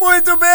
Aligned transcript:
Muito 0.00 0.34
bem! 0.38 0.49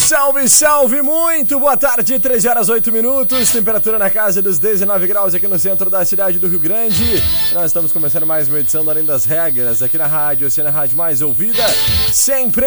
Salve, 0.00 0.48
salve! 0.48 1.02
Muito 1.02 1.60
boa 1.60 1.76
tarde, 1.76 2.18
13 2.18 2.48
horas 2.48 2.68
8 2.68 2.90
minutos, 2.90 3.52
temperatura 3.52 3.98
na 3.98 4.10
casa 4.10 4.40
dos 4.42 4.58
19 4.58 5.06
graus 5.06 5.34
aqui 5.34 5.46
no 5.46 5.58
centro 5.58 5.88
da 5.88 6.04
cidade 6.04 6.38
do 6.38 6.48
Rio 6.48 6.58
Grande. 6.58 7.22
Nós 7.52 7.66
estamos 7.66 7.92
começando 7.92 8.26
mais 8.26 8.48
uma 8.48 8.58
edição 8.58 8.82
do 8.82 8.90
Além 8.90 9.04
das 9.04 9.24
Regras 9.24 9.82
aqui 9.82 9.98
na 9.98 10.06
rádio, 10.06 10.48
assim 10.48 10.62
na 10.62 10.70
rádio 10.70 10.96
mais 10.96 11.20
ouvida, 11.22 11.62
sempre! 12.12 12.66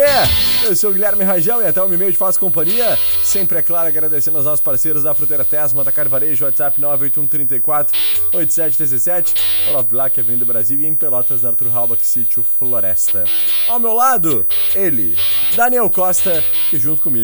Eu 0.64 0.74
sou 0.74 0.90
o 0.90 0.92
Guilherme 0.94 1.24
Rajão 1.24 1.60
e 1.60 1.66
até 1.66 1.82
o 1.82 1.92
e-mail 1.92 2.12
de 2.12 2.16
Faço 2.16 2.40
Companhia. 2.40 2.96
Sempre, 3.22 3.58
é 3.58 3.62
claro, 3.62 3.88
agradecendo 3.88 4.38
aos 4.38 4.46
nossos 4.46 4.62
parceiros 4.62 5.02
da 5.02 5.14
Fruteira 5.14 5.44
Tesma, 5.44 5.82
Atacar 5.82 6.08
Varejo, 6.08 6.46
WhatsApp 6.46 6.80
98134 6.80 7.98
8717, 8.32 9.34
Olaf 9.70 9.86
Black, 9.86 10.18
Avenida 10.20 10.46
Brasil 10.46 10.80
e 10.80 10.86
em 10.86 10.94
Pelotas, 10.94 11.42
na 11.42 11.50
Arthur 11.50 11.76
Halbach, 11.76 12.06
Sítio 12.06 12.42
Floresta. 12.42 13.24
Ao 13.68 13.78
meu 13.78 13.92
lado, 13.92 14.46
ele, 14.74 15.18
Daniel 15.54 15.90
Costa, 15.90 16.42
que 16.70 16.78
junto 16.78 17.02
comigo 17.02 17.23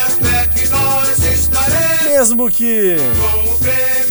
mesmo 2.11 2.51
que 2.51 2.97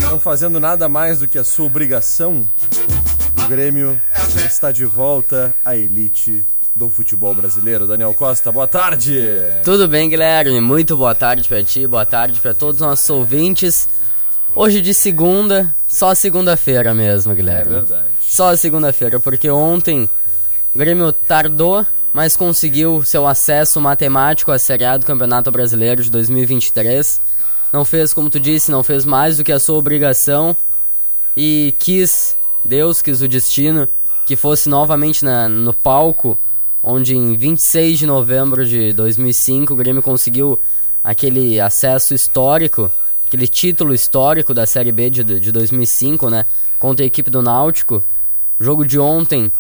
não 0.00 0.18
fazendo 0.18 0.58
nada 0.58 0.88
mais 0.88 1.18
do 1.18 1.28
que 1.28 1.38
a 1.38 1.44
sua 1.44 1.66
obrigação, 1.66 2.48
o 3.44 3.46
Grêmio 3.46 4.00
está 4.46 4.72
de 4.72 4.86
volta 4.86 5.54
à 5.62 5.76
elite 5.76 6.46
do 6.74 6.88
futebol 6.88 7.34
brasileiro. 7.34 7.86
Daniel 7.86 8.14
Costa, 8.14 8.50
boa 8.50 8.66
tarde! 8.66 9.22
Tudo 9.62 9.86
bem, 9.86 10.08
Guilherme? 10.08 10.62
Muito 10.62 10.96
boa 10.96 11.14
tarde 11.14 11.46
pra 11.46 11.62
ti, 11.62 11.86
boa 11.86 12.06
tarde 12.06 12.40
pra 12.40 12.54
todos 12.54 12.80
os 12.80 12.86
nossos 12.86 13.10
ouvintes. 13.10 13.86
Hoje 14.54 14.80
de 14.80 14.94
segunda, 14.94 15.72
só 15.86 16.14
segunda-feira 16.14 16.94
mesmo, 16.94 17.34
Guilherme. 17.34 17.74
É 17.74 17.80
verdade. 17.80 18.08
Só 18.22 18.56
segunda-feira, 18.56 19.20
porque 19.20 19.50
ontem 19.50 20.08
o 20.74 20.78
Grêmio 20.78 21.12
tardou, 21.12 21.84
mas 22.14 22.34
conseguiu 22.34 23.04
seu 23.04 23.26
acesso 23.26 23.78
matemático 23.78 24.50
à 24.50 24.58
Série 24.58 24.86
A 24.86 24.96
do 24.96 25.04
Campeonato 25.04 25.50
Brasileiro 25.50 26.02
de 26.02 26.10
2023. 26.10 27.38
Não 27.72 27.84
fez, 27.84 28.12
como 28.12 28.28
tu 28.28 28.40
disse, 28.40 28.70
não 28.70 28.82
fez 28.82 29.04
mais 29.04 29.36
do 29.36 29.44
que 29.44 29.52
a 29.52 29.58
sua 29.60 29.78
obrigação 29.78 30.56
e 31.36 31.74
quis, 31.78 32.36
Deus 32.64 33.00
quis 33.00 33.22
o 33.22 33.28
destino, 33.28 33.88
que 34.26 34.36
fosse 34.36 34.68
novamente 34.68 35.24
na, 35.24 35.48
no 35.48 35.72
palco, 35.72 36.38
onde 36.82 37.16
em 37.16 37.36
26 37.36 37.98
de 37.98 38.06
novembro 38.06 38.66
de 38.66 38.92
2005 38.92 39.72
o 39.72 39.76
Grêmio 39.76 40.02
conseguiu 40.02 40.58
aquele 41.02 41.60
acesso 41.60 42.14
histórico, 42.14 42.90
aquele 43.26 43.46
título 43.46 43.94
histórico 43.94 44.52
da 44.52 44.66
Série 44.66 44.92
B 44.92 45.10
de, 45.10 45.24
de 45.24 45.52
2005, 45.52 46.28
né, 46.30 46.44
contra 46.78 47.04
a 47.04 47.06
equipe 47.06 47.30
do 47.30 47.42
Náutico. 47.42 48.02
O 48.58 48.64
jogo 48.64 48.84
de 48.84 48.98
ontem 48.98 49.50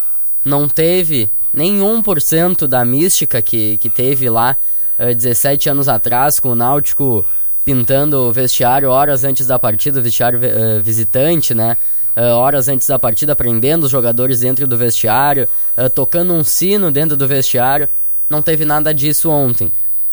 não 0.44 0.68
teve 0.68 1.30
nem 1.52 1.80
1% 1.80 2.66
da 2.66 2.84
mística 2.84 3.40
que, 3.42 3.78
que 3.78 3.88
teve 3.88 4.28
lá 4.28 4.56
eh, 4.98 5.14
17 5.14 5.68
anos 5.68 5.88
atrás, 5.88 6.38
com 6.38 6.50
o 6.50 6.54
Náutico 6.54 7.24
pintando 7.64 8.18
o 8.18 8.32
vestiário 8.32 8.90
horas 8.90 9.24
antes 9.24 9.46
da 9.46 9.58
partida, 9.58 10.00
o 10.00 10.02
vestiário 10.02 10.40
eh, 10.42 10.80
visitante, 10.80 11.54
né? 11.54 11.76
Eh, 12.16 12.32
horas 12.32 12.68
antes 12.68 12.86
da 12.86 12.98
partida, 12.98 13.36
prendendo 13.36 13.84
os 13.84 13.90
jogadores 13.90 14.40
dentro 14.40 14.66
do 14.66 14.76
vestiário, 14.76 15.48
eh, 15.76 15.88
tocando 15.88 16.32
um 16.32 16.42
sino 16.42 16.90
dentro 16.90 17.16
do 17.16 17.26
vestiário. 17.28 17.88
Não 18.28 18.42
teve 18.42 18.64
nada 18.64 18.92
disso 18.92 19.30
ontem. 19.30 19.72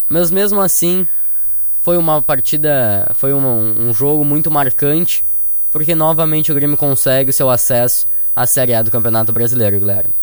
Mas 0.09 0.31
mesmo 0.31 0.61
assim, 0.61 1.07
foi 1.81 1.97
uma 1.97 2.21
partida, 2.21 3.11
foi 3.15 3.33
um, 3.33 3.89
um 3.89 3.93
jogo 3.93 4.23
muito 4.23 4.51
marcante, 4.51 5.23
porque 5.71 5.95
novamente 5.95 6.51
o 6.51 6.55
Grêmio 6.55 6.77
consegue 6.77 7.29
o 7.29 7.33
seu 7.33 7.49
acesso 7.49 8.05
à 8.35 8.45
Série 8.45 8.73
A 8.73 8.81
do 8.81 8.91
Campeonato 8.91 9.31
Brasileiro, 9.31 9.79
Guilherme. 9.79 10.13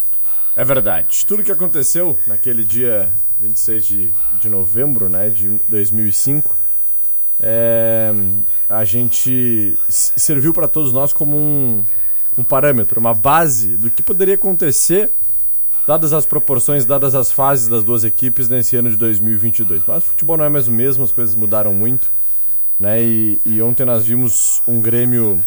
É 0.56 0.64
verdade. 0.64 1.24
Tudo 1.26 1.42
que 1.42 1.50
aconteceu 1.50 2.18
naquele 2.26 2.64
dia 2.64 3.12
26 3.40 3.86
de, 3.86 4.14
de 4.40 4.48
novembro 4.48 5.08
né, 5.08 5.28
de 5.28 5.48
2005, 5.68 6.56
é, 7.40 8.12
a 8.68 8.84
gente 8.84 9.76
serviu 9.88 10.52
para 10.52 10.68
todos 10.68 10.92
nós 10.92 11.12
como 11.12 11.36
um, 11.36 11.82
um 12.38 12.44
parâmetro, 12.44 13.00
uma 13.00 13.14
base 13.14 13.76
do 13.76 13.90
que 13.90 14.02
poderia 14.02 14.34
acontecer 14.34 15.10
dadas 15.86 16.12
as 16.12 16.24
proporções, 16.24 16.84
dadas 16.84 17.14
as 17.14 17.30
fases 17.30 17.68
das 17.68 17.84
duas 17.84 18.04
equipes 18.04 18.48
nesse 18.48 18.76
ano 18.76 18.90
de 18.90 18.96
2022. 18.96 19.82
Mas 19.86 20.04
o 20.04 20.06
futebol 20.06 20.36
não 20.36 20.44
é 20.44 20.48
mais 20.48 20.68
o 20.68 20.72
mesmo, 20.72 21.04
as 21.04 21.12
coisas 21.12 21.34
mudaram 21.34 21.74
muito. 21.74 22.10
Né? 22.78 23.02
E, 23.02 23.40
e 23.44 23.62
ontem 23.62 23.84
nós 23.84 24.06
vimos 24.06 24.62
um 24.66 24.80
Grêmio 24.80 25.44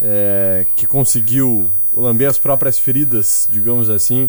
é, 0.00 0.66
que 0.76 0.86
conseguiu 0.86 1.70
lamber 1.94 2.28
as 2.28 2.38
próprias 2.38 2.78
feridas, 2.78 3.48
digamos 3.50 3.88
assim, 3.88 4.28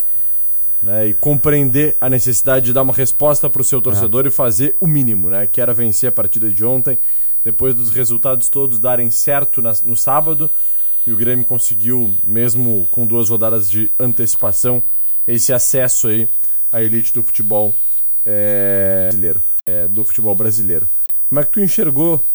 né, 0.84 1.08
e 1.08 1.14
compreender 1.14 1.96
a 2.00 2.10
necessidade 2.10 2.66
de 2.66 2.74
dar 2.74 2.82
uma 2.82 2.94
resposta 2.94 3.50
para 3.50 3.62
o 3.62 3.66
seu 3.66 3.82
torcedor 3.82 4.28
e 4.28 4.32
fazer 4.32 4.76
o 4.82 4.86
mínimo, 4.86 5.30
né, 5.30 5.48
que 5.48 5.62
era 5.62 5.74
vencer 5.74 6.10
a 6.10 6.12
partida 6.12 6.52
de 6.52 6.64
ontem, 6.64 6.98
depois 7.44 7.74
dos 7.74 7.90
resultados 7.90 8.50
todos 8.50 8.78
darem 8.80 9.10
certo 9.10 9.62
na- 9.62 9.74
no 9.86 9.96
sábado, 9.96 10.52
e 11.08 11.12
o 11.12 11.18
Grêmio 11.18 11.46
conseguiu, 11.46 12.14
mesmo 12.24 12.88
com 12.92 13.08
duas 13.08 13.30
rodadas 13.30 13.70
de 13.70 13.92
antecipação, 14.00 14.84
esse 15.26 15.52
acesso 15.54 16.10
aí 16.10 16.30
à 16.72 16.82
elite 16.82 17.14
do 17.14 17.24
futebol 17.24 17.74
é, 18.26 19.08
brasileiro, 19.10 19.44
é, 19.66 19.88
do 19.88 20.04
futebol 20.04 20.36
brasileiro. 20.36 20.88
Como 21.28 21.40
é 21.40 21.44
que 21.44 21.50
tu 21.52 21.60
enxergou, 21.60 22.26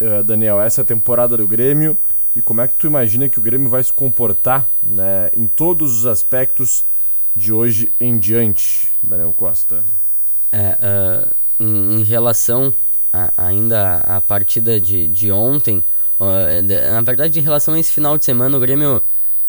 eh, 0.00 0.22
Daniel, 0.22 0.60
essa 0.60 0.84
temporada 0.84 1.36
do 1.36 1.46
Grêmio 1.46 1.96
e 2.34 2.42
como 2.42 2.60
é 2.60 2.68
que 2.68 2.74
tu 2.74 2.86
imagina 2.86 3.28
que 3.28 3.38
o 3.38 3.42
Grêmio 3.42 3.68
vai 3.70 3.82
se 3.82 3.92
comportar 3.92 4.68
né, 4.82 5.30
em 5.32 5.46
todos 5.46 5.96
os 5.96 6.06
aspectos 6.06 6.84
de 7.38 7.52
hoje 7.52 7.92
em 8.00 8.18
diante, 8.18 8.90
Daniel 9.02 9.32
Costa? 9.32 9.84
É, 10.50 10.76
ah, 10.80 11.28
em, 11.60 12.00
em 12.00 12.02
relação 12.04 12.74
a- 13.12 13.32
ainda 13.36 13.98
à 13.98 14.20
partida 14.20 14.80
de, 14.80 15.06
de 15.08 15.30
ontem, 15.30 15.82
ah, 16.20 16.60
de- 16.60 16.90
na 16.90 17.00
verdade, 17.00 17.38
em 17.38 17.42
relação 17.42 17.74
a 17.74 17.78
esse 17.80 17.92
final 17.92 18.18
de 18.18 18.24
semana, 18.24 18.56
o 18.56 18.60
Grêmio, 18.60 19.02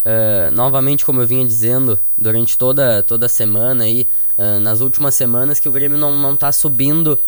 ah, 0.05 0.51
novamente, 0.51 1.03
como 1.03 1.21
eu 1.21 1.27
vinha 1.27 1.45
dizendo, 1.45 1.99
durante 2.17 2.57
toda, 2.57 3.01
toda 3.03 3.25
a 3.25 3.29
semana 3.29 3.83
aí, 3.85 4.07
ah, 4.37 4.59
nas 4.59 4.81
últimas 4.81 5.15
semanas, 5.15 5.59
que 5.59 5.67
o 5.67 5.71
Grêmio 5.71 5.97
não, 5.97 6.15
não 6.15 6.35
tá 6.35 6.51
subindo 6.51 7.19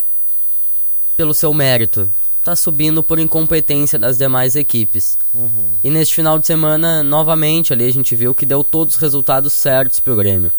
pelo 1.18 1.34
seu 1.34 1.54
mérito. 1.54 2.12
Tá 2.43 2.55
subindo 2.55 3.03
por 3.03 3.19
incompetência 3.19 3.99
das 3.99 4.17
demais 4.17 4.55
equipes. 4.55 5.17
E 5.83 5.89
neste 5.89 6.15
final 6.15 6.39
de 6.39 6.47
semana, 6.47 7.03
novamente, 7.03 7.71
ali 7.71 7.85
a 7.85 7.93
gente 7.93 8.15
viu 8.15 8.33
que 8.33 8.45
deu 8.45 8.63
todos 8.63 8.95
os 8.95 9.01
resultados 9.01 9.53
certos 9.53 9.99
pro 9.99 10.15
Grêmio. 10.15 10.51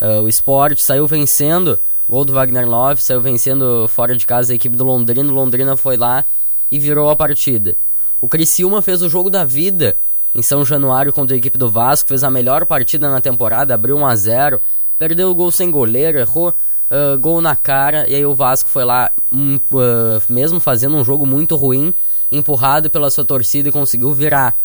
Ah, 0.00 0.20
o 0.20 0.28
Sport 0.28 0.78
saiu 0.78 1.06
vencendo, 1.06 1.78
gol 2.08 2.24
do 2.24 2.32
Wagner 2.32 2.68
Love, 2.68 3.00
saiu 3.00 3.20
vencendo 3.20 3.88
fora 3.88 4.16
de 4.16 4.26
casa 4.26 4.52
a 4.52 4.56
equipe 4.56 4.76
do 4.76 4.84
Londrina. 4.84 5.30
O 5.30 5.34
Londrina 5.34 5.76
foi 5.76 5.96
lá 5.96 6.24
e 6.70 6.78
virou 6.78 7.08
a 7.08 7.16
partida. 7.16 7.76
O 8.20 8.28
Criciúma 8.28 8.82
fez 8.82 9.02
o 9.02 9.08
jogo 9.08 9.30
da 9.30 9.44
vida 9.44 9.96
em 10.34 10.42
São 10.42 10.64
Januário 10.64 11.12
contra 11.12 11.36
a 11.36 11.38
equipe 11.38 11.56
do 11.56 11.70
Vasco, 11.70 12.08
fez 12.08 12.22
a 12.22 12.30
melhor 12.30 12.66
partida 12.66 13.10
na 13.10 13.20
temporada, 13.20 13.74
abriu 13.74 13.96
1 13.96 14.06
a 14.06 14.16
0 14.16 14.60
perdeu 14.98 15.30
o 15.30 15.34
gol 15.34 15.50
sem 15.52 15.70
goleiro, 15.70 16.18
errou 16.18 16.52
ah, 16.90 17.16
gol 17.16 17.40
na 17.40 17.54
cara, 17.54 18.08
e 18.08 18.14
aí 18.14 18.24
o 18.24 18.34
Vasco 18.34 18.68
foi 18.68 18.84
lá, 18.84 19.10
hum, 19.32 19.58
ah, 19.74 20.22
mesmo 20.28 20.60
fazendo 20.60 20.96
um 20.96 21.04
jogo 21.04 21.26
muito 21.26 21.56
ruim, 21.56 21.92
empurrado 22.30 22.90
pela 22.90 23.10
sua 23.10 23.24
torcida 23.24 23.68
e 23.68 23.72
conseguiu 23.72 24.12
virar. 24.12 24.56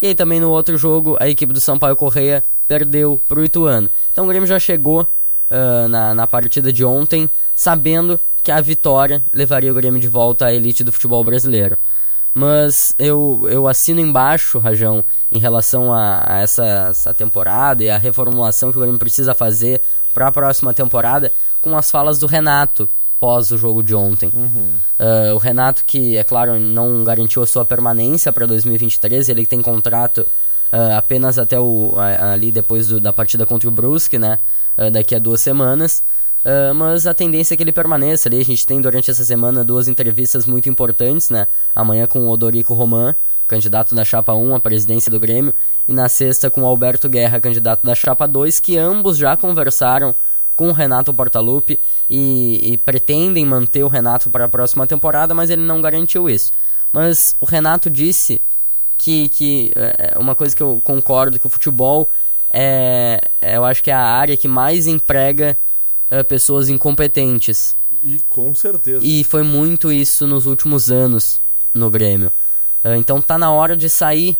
E 0.00 0.08
aí 0.08 0.14
também 0.14 0.40
no 0.40 0.50
outro 0.50 0.76
jogo, 0.76 1.16
a 1.20 1.28
equipe 1.28 1.52
do 1.52 1.60
Sampaio 1.60 1.96
Correia 1.96 2.44
perdeu 2.68 3.20
pro 3.28 3.44
Ituano. 3.44 3.88
Então 4.12 4.24
o 4.24 4.28
Grêmio 4.28 4.46
já 4.46 4.58
chegou 4.58 5.08
ah, 5.50 5.88
na, 5.88 6.14
na 6.14 6.26
partida 6.26 6.72
de 6.72 6.84
ontem, 6.84 7.30
sabendo 7.54 8.18
que 8.42 8.50
a 8.52 8.60
vitória 8.60 9.22
levaria 9.32 9.72
o 9.72 9.74
Grêmio 9.74 10.00
de 10.00 10.08
volta 10.08 10.46
à 10.46 10.54
elite 10.54 10.84
do 10.84 10.92
futebol 10.92 11.22
brasileiro. 11.24 11.76
Mas 12.38 12.94
eu, 12.98 13.46
eu 13.48 13.66
assino 13.66 13.98
embaixo, 13.98 14.58
Rajão, 14.58 15.02
em 15.32 15.38
relação 15.38 15.90
a, 15.92 16.22
a 16.26 16.40
essa, 16.40 16.88
essa 16.90 17.14
temporada 17.14 17.82
e 17.82 17.88
a 17.88 17.96
reformulação 17.96 18.70
que 18.70 18.76
o 18.76 18.80
Grêmio 18.80 18.98
precisa 18.98 19.34
fazer 19.34 19.80
para 20.16 20.28
a 20.28 20.32
próxima 20.32 20.72
temporada, 20.72 21.30
com 21.60 21.76
as 21.76 21.90
falas 21.90 22.18
do 22.18 22.26
Renato 22.26 22.88
pós 23.20 23.50
o 23.50 23.58
jogo 23.58 23.82
de 23.82 23.94
ontem. 23.94 24.32
Ah, 24.98 25.34
o 25.34 25.36
Renato, 25.38 25.84
que, 25.86 26.16
é 26.16 26.24
claro, 26.24 26.58
não 26.58 27.04
garantiu 27.04 27.42
a 27.42 27.46
sua 27.46 27.66
permanência 27.66 28.32
para 28.32 28.46
2023, 28.46 29.28
ele 29.28 29.44
tem 29.44 29.60
contrato 29.60 30.26
ah, 30.72 30.96
apenas 30.96 31.38
até 31.38 31.60
o, 31.60 31.92
ali 32.32 32.50
depois 32.50 32.88
do- 32.88 32.98
da 32.98 33.12
partida 33.12 33.44
contra 33.44 33.68
o 33.68 33.72
Brusque, 33.72 34.18
né? 34.18 34.38
Ah, 34.74 34.88
daqui 34.88 35.14
a 35.14 35.18
duas 35.18 35.42
semanas. 35.42 36.02
Ah, 36.44 36.72
mas 36.74 37.06
a 37.06 37.12
tendência 37.12 37.52
é 37.52 37.56
que 37.58 37.62
ele 37.62 37.72
permaneça 37.72 38.28
ali. 38.30 38.40
A 38.40 38.44
gente 38.44 38.66
tem 38.66 38.80
durante 38.80 39.10
essa 39.10 39.24
semana 39.24 39.62
duas 39.62 39.86
entrevistas 39.86 40.46
muito 40.46 40.66
importantes, 40.70 41.28
né? 41.28 41.46
Amanhã 41.74 42.06
com 42.06 42.20
o 42.20 42.30
Odorico 42.30 42.72
Roman, 42.72 43.14
candidato 43.46 43.94
da 43.94 44.04
Chapa 44.04 44.34
1 44.34 44.54
à 44.54 44.60
presidência 44.60 45.10
do 45.10 45.20
Grêmio, 45.20 45.54
e 45.86 45.92
na 45.92 46.08
sexta 46.08 46.50
com 46.50 46.62
o 46.62 46.66
Alberto 46.66 47.08
Guerra, 47.08 47.40
candidato 47.40 47.84
da 47.84 47.94
Chapa 47.94 48.26
2, 48.26 48.60
que 48.60 48.76
ambos 48.76 49.16
já 49.16 49.36
conversaram 49.36 50.14
com 50.54 50.68
o 50.68 50.72
Renato 50.72 51.12
Portaluppi 51.12 51.78
e, 52.08 52.72
e 52.72 52.78
pretendem 52.78 53.44
manter 53.44 53.84
o 53.84 53.88
Renato 53.88 54.30
para 54.30 54.46
a 54.46 54.48
próxima 54.48 54.86
temporada, 54.86 55.34
mas 55.34 55.50
ele 55.50 55.62
não 55.62 55.80
garantiu 55.80 56.30
isso. 56.30 56.50
Mas 56.92 57.36
o 57.40 57.44
Renato 57.44 57.90
disse 57.90 58.40
que, 58.96 59.28
que 59.28 59.72
é 59.74 60.18
uma 60.18 60.34
coisa 60.34 60.56
que 60.56 60.62
eu 60.62 60.80
concordo 60.82 61.38
que 61.38 61.46
o 61.46 61.50
futebol 61.50 62.08
é, 62.50 63.20
é, 63.40 63.56
eu 63.56 63.64
acho 63.64 63.82
que 63.82 63.90
é 63.90 63.94
a 63.94 64.00
área 64.00 64.36
que 64.36 64.48
mais 64.48 64.86
emprega 64.86 65.58
é, 66.10 66.22
pessoas 66.22 66.68
incompetentes 66.68 67.76
E 68.02 68.20
com 68.28 68.54
certeza. 68.54 69.04
e 69.04 69.24
foi 69.24 69.42
muito 69.42 69.92
isso 69.92 70.26
nos 70.26 70.46
últimos 70.46 70.90
anos 70.90 71.40
no 71.74 71.90
Grêmio. 71.90 72.32
Ah, 72.84 72.96
Então 72.96 73.20
tá 73.20 73.36
na 73.38 73.50
hora 73.50 73.76
de 73.76 73.88
sair 73.88 74.36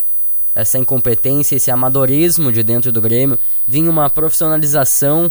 essa 0.54 0.78
incompetência, 0.78 1.56
esse 1.56 1.70
amadorismo 1.70 2.50
de 2.50 2.62
dentro 2.62 2.90
do 2.90 3.00
Grêmio, 3.00 3.38
vir 3.66 3.86
uma 3.88 4.08
profissionalização 4.08 5.30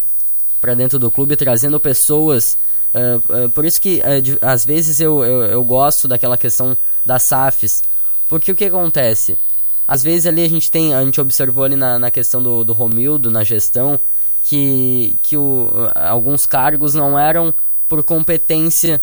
para 0.62 0.75
dentro 0.75 1.00
do 1.00 1.10
clube, 1.12 1.36
trazendo 1.36 1.80
pessoas. 1.80 2.57
ah, 2.94 3.19
ah, 3.30 3.50
por 3.50 3.66
isso 3.66 3.81
que 3.81 4.02
ah, 4.04 4.19
de- 4.19 4.38
às 4.42 4.63
vezes 4.66 5.00
eu, 5.00 5.24
eu, 5.24 5.44
eu 5.46 5.63
gosto 5.63 6.07
daquela 6.07 6.38
questão 6.38 6.78
das 7.06 7.24
SAFs. 7.24 7.84
Porque 8.28 8.52
o 8.52 8.56
que 8.56 8.66
acontece? 8.66 9.38
Às 9.88 10.01
vezes 10.04 10.25
ali 10.25 10.44
a 10.44 10.50
gente 10.50 10.72
tem, 10.72 10.96
a 10.96 11.04
gente 11.04 11.22
observou 11.22 11.63
ali 11.63 11.75
na, 11.75 12.00
na 12.00 12.10
questão 12.10 12.42
do, 12.42 12.63
do 12.63 12.74
Romildo, 12.74 13.30
na 13.30 13.44
gestão, 13.44 14.00
que, 14.44 15.16
que 15.22 15.38
o, 15.38 15.69
alguns 15.94 16.46
cargos 16.48 16.94
não 16.96 17.18
eram 17.19 17.54
por 17.88 18.04
competência 18.04 19.00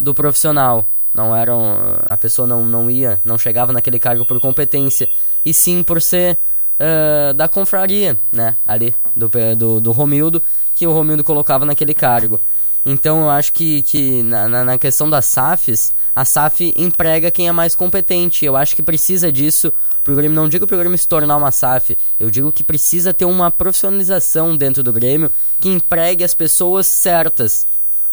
do 0.00 0.12
profissional. 0.14 0.88
Não 1.12 1.34
eram. 1.34 1.76
A 2.08 2.16
pessoa 2.16 2.46
não, 2.46 2.64
não 2.64 2.90
ia, 2.90 3.20
não 3.24 3.36
chegava 3.36 3.72
naquele 3.72 3.98
cargo 3.98 4.26
por 4.26 4.40
competência. 4.40 5.08
E 5.44 5.52
sim 5.52 5.82
por 5.82 6.00
ser 6.00 6.38
ah, 6.80 7.32
da 7.34 7.46
confraria, 7.46 8.18
né? 8.32 8.56
Ali, 8.66 8.94
do, 9.14 9.30
do, 9.54 9.80
do 9.80 9.92
Romildo, 9.92 10.42
que 10.74 10.86
o 10.86 10.92
Romildo 10.92 11.22
colocava 11.22 11.66
naquele 11.66 11.92
cargo. 11.92 12.40
Então 12.86 13.20
eu 13.20 13.30
acho 13.30 13.52
que, 13.52 13.82
que 13.82 14.22
na, 14.22 14.48
na, 14.48 14.64
na 14.64 14.78
questão 14.78 15.10
das 15.10 15.26
SAFs, 15.26 15.92
a 16.16 16.24
SAF 16.24 16.72
emprega 16.74 17.30
quem 17.30 17.46
é 17.46 17.52
mais 17.52 17.74
competente. 17.74 18.46
Eu 18.46 18.56
acho 18.56 18.74
que 18.74 18.82
precisa 18.82 19.30
disso 19.30 19.70
pro 20.02 20.16
Grêmio. 20.16 20.34
Não 20.34 20.48
digo 20.48 20.66
pro 20.66 20.78
Grêmio 20.78 20.96
se 20.96 21.06
tornar 21.06 21.36
uma 21.36 21.50
SAF. 21.50 21.98
Eu 22.18 22.30
digo 22.30 22.50
que 22.50 22.64
precisa 22.64 23.12
ter 23.12 23.26
uma 23.26 23.50
profissionalização 23.50 24.56
dentro 24.56 24.82
do 24.82 24.90
Grêmio 24.90 25.30
que 25.60 25.68
empregue 25.68 26.24
as 26.24 26.32
pessoas 26.32 26.86
certas 26.86 27.66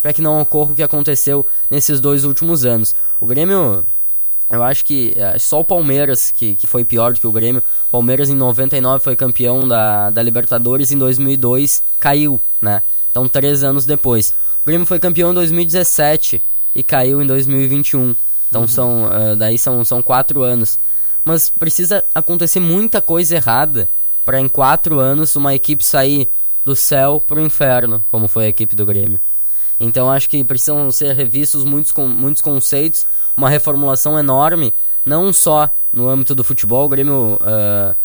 para 0.07 0.13
que 0.13 0.21
não 0.21 0.39
ocorra 0.39 0.71
o 0.71 0.75
que 0.75 0.81
aconteceu 0.81 1.45
nesses 1.69 1.99
dois 1.99 2.23
últimos 2.23 2.63
anos. 2.63 2.95
O 3.19 3.25
Grêmio, 3.25 3.83
eu 4.49 4.63
acho 4.63 4.85
que 4.85 5.11
é 5.17 5.37
só 5.37 5.59
o 5.59 5.65
Palmeiras 5.65 6.31
que, 6.31 6.55
que 6.55 6.65
foi 6.65 6.85
pior 6.85 7.11
do 7.11 7.19
que 7.19 7.27
o 7.27 7.31
Grêmio. 7.31 7.61
O 7.89 7.91
Palmeiras 7.91 8.29
em 8.29 8.33
99 8.33 9.03
foi 9.03 9.17
campeão 9.17 9.67
da, 9.67 10.09
da 10.09 10.23
Libertadores, 10.23 10.93
em 10.93 10.97
2002 10.97 11.83
caiu, 11.99 12.41
né? 12.61 12.81
Então, 13.11 13.27
três 13.27 13.65
anos 13.65 13.85
depois. 13.85 14.33
O 14.61 14.65
Grêmio 14.65 14.87
foi 14.87 14.97
campeão 14.97 15.31
em 15.31 15.33
2017 15.33 16.41
e 16.73 16.81
caiu 16.83 17.21
em 17.21 17.27
2021. 17.27 18.15
Então, 18.47 18.65
são, 18.65 19.09
ah, 19.11 19.35
daí 19.35 19.57
são, 19.57 19.83
são 19.83 20.01
quatro 20.01 20.41
anos. 20.41 20.79
Mas 21.21 21.49
precisa 21.49 22.01
acontecer 22.15 22.61
muita 22.61 23.01
coisa 23.01 23.35
errada 23.35 23.89
para 24.23 24.39
em 24.39 24.47
quatro 24.47 25.01
anos 25.01 25.35
uma 25.35 25.53
equipe 25.53 25.83
sair 25.83 26.29
do 26.63 26.77
céu 26.77 27.19
pro 27.19 27.41
inferno, 27.41 28.01
como 28.09 28.29
foi 28.29 28.45
a 28.45 28.49
equipe 28.49 28.73
do 28.73 28.85
Grêmio. 28.85 29.19
Então 29.79 30.11
acho 30.11 30.29
que 30.29 30.43
precisam 30.43 30.89
ser 30.91 31.13
revistos 31.13 31.63
muitos, 31.63 31.93
muitos 31.93 32.41
conceitos, 32.41 33.05
uma 33.35 33.49
reformulação 33.49 34.17
enorme, 34.17 34.73
não 35.05 35.31
só 35.31 35.69
no 35.93 36.07
âmbito 36.09 36.33
do 36.33 36.43
futebol. 36.43 36.85
O 36.85 36.89
Grêmio 36.89 37.39
ah, 37.41 37.95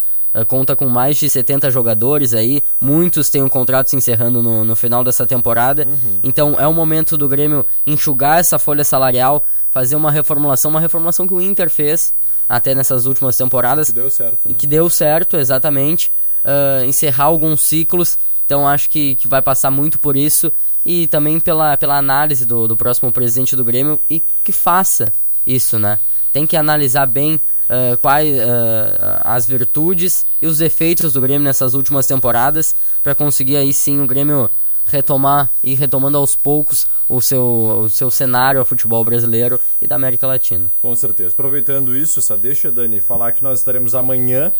conta 0.47 0.75
com 0.75 0.89
mais 0.89 1.17
de 1.19 1.29
70 1.29 1.71
jogadores 1.71 2.33
aí, 2.33 2.63
muitos 2.81 3.29
têm 3.29 3.43
um 3.43 3.49
contrato 3.49 3.91
se 3.91 3.97
encerrando 3.97 4.43
no, 4.43 4.65
no 4.65 4.75
final 4.77 5.05
dessa 5.05 5.27
temporada. 5.27 5.87
Então 6.23 6.59
é 6.59 6.67
o 6.67 6.73
momento 6.73 7.17
do 7.19 7.29
Grêmio 7.29 7.67
enxugar 7.87 8.39
essa 8.39 8.59
folha 8.59 8.85
salarial, 8.85 9.45
fazer 9.71 9.97
uma 9.97 10.11
reformulação, 10.11 10.71
uma 10.71 10.81
reformulação 10.81 11.27
que 11.27 11.35
o 11.35 11.41
Inter 11.41 11.69
fez 11.71 12.15
até 12.49 12.75
nessas 12.75 13.07
últimas 13.07 13.37
temporadas 13.37 13.89
Que 13.89 13.95
deu 13.95 14.11
certo. 14.11 14.41
e 14.47 14.49
né? 14.51 14.55
que 14.59 14.67
deu 14.67 14.91
certo, 14.91 15.37
exatamente. 15.37 16.11
ah, 16.45 16.83
encerrar 16.87 17.25
alguns 17.25 17.61
ciclos. 17.63 18.19
Então 18.45 18.67
acho 18.67 18.91
que, 18.91 19.15
que 19.15 19.29
vai 19.29 19.41
passar 19.41 19.70
muito 19.70 19.99
por 19.99 20.17
isso. 20.17 20.53
E 20.84 21.06
também 21.06 21.39
pela, 21.39 21.77
pela 21.77 21.96
análise 21.96 22.44
do, 22.44 22.67
do 22.67 22.77
próximo 22.77 23.12
presidente 23.12 23.55
do 23.55 23.65
Grêmio 23.65 24.01
e 24.10 24.20
que 24.43 24.53
faça 24.53 25.12
isso, 25.46 25.79
né? 25.79 25.98
Tem 26.32 26.46
que 26.46 26.56
analisar 26.56 27.06
bem 27.06 27.41
ah, 27.72 27.96
quais 27.96 28.39
ah, 28.39 29.22
as 29.24 29.46
virtudes 29.46 30.27
e 30.43 30.46
os 30.46 30.58
defeitos 30.58 31.15
do 31.15 31.20
Grêmio 31.22 31.44
nessas 31.44 31.72
últimas 31.72 32.06
temporadas 32.06 32.74
para 33.03 33.15
conseguir 33.15 33.56
aí 33.56 33.72
sim 33.72 34.01
o 34.03 34.06
Grêmio 34.06 34.51
retomar 34.84 35.48
e 35.62 35.74
retomando 35.74 36.19
aos 36.19 36.34
poucos 36.36 36.86
o 37.08 37.20
seu, 37.20 37.84
o 37.84 37.89
seu 37.89 38.10
cenário 38.10 38.60
ao 38.60 38.67
futebol 38.67 39.03
brasileiro 39.03 39.58
e 39.81 39.86
da 39.86 39.96
América 39.96 40.27
Latina. 40.27 40.70
Com 40.82 40.94
certeza. 40.94 41.31
Aproveitando 41.31 41.96
isso, 41.96 42.19
essa 42.19 42.36
deixa, 42.36 42.70
Dani, 42.70 43.01
falar 43.01 43.32
que 43.32 43.43
nós 43.43 43.60
estaremos 43.60 43.94
amanhã 43.94 44.53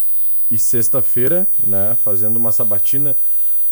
e 0.51 0.57
sexta-feira, 0.57 1.47
né, 1.63 1.97
fazendo 2.03 2.37
uma 2.37 2.53
sabatina 2.53 3.17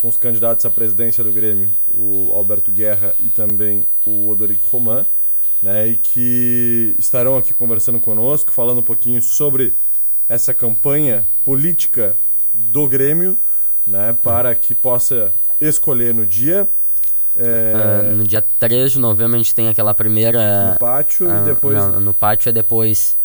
com 0.00 0.09
os 0.09 0.16
candidatos 0.16 0.64
à 0.64 0.71
presidência 0.71 1.23
do 1.23 1.30
Grêmio, 1.30 1.69
o 1.87 2.33
Alberto 2.35 2.73
Guerra 2.73 3.14
e 3.19 3.28
também 3.28 3.85
o 4.07 4.28
Odorico 4.28 4.66
Roman, 4.69 5.04
né, 5.62 5.88
e 5.88 5.97
que 5.97 6.97
estarão 6.99 7.37
aqui 7.37 7.52
conversando 7.52 8.00
conosco, 8.00 8.50
falando 8.50 8.78
um 8.78 8.83
pouquinho 8.83 9.21
sobre 9.21 9.76
essa 10.26 10.54
campanha 10.54 11.28
política 11.45 12.16
do 12.54 12.88
Grêmio, 12.88 13.38
né, 13.87 14.16
para 14.23 14.54
que 14.54 14.75
possa 14.75 15.35
escolher 15.61 16.14
no 16.14 16.26
dia 16.26 16.66
é, 17.37 17.73
Ah, 17.75 18.02
no 18.02 18.25
dia 18.25 18.42
3 18.42 18.92
de 18.92 18.99
novembro 18.99 19.37
a 19.37 19.38
gente 19.38 19.54
tem 19.54 19.69
aquela 19.69 19.95
primeira. 19.95 20.73
no 20.73 20.78
pátio 20.78 21.30
ah, 21.30 21.40
e 21.40 21.45
depois 21.45 21.76
não, 21.76 22.00
no 22.00 22.14
pátio 22.14 22.49
é 22.49 22.52
depois. 22.52 23.16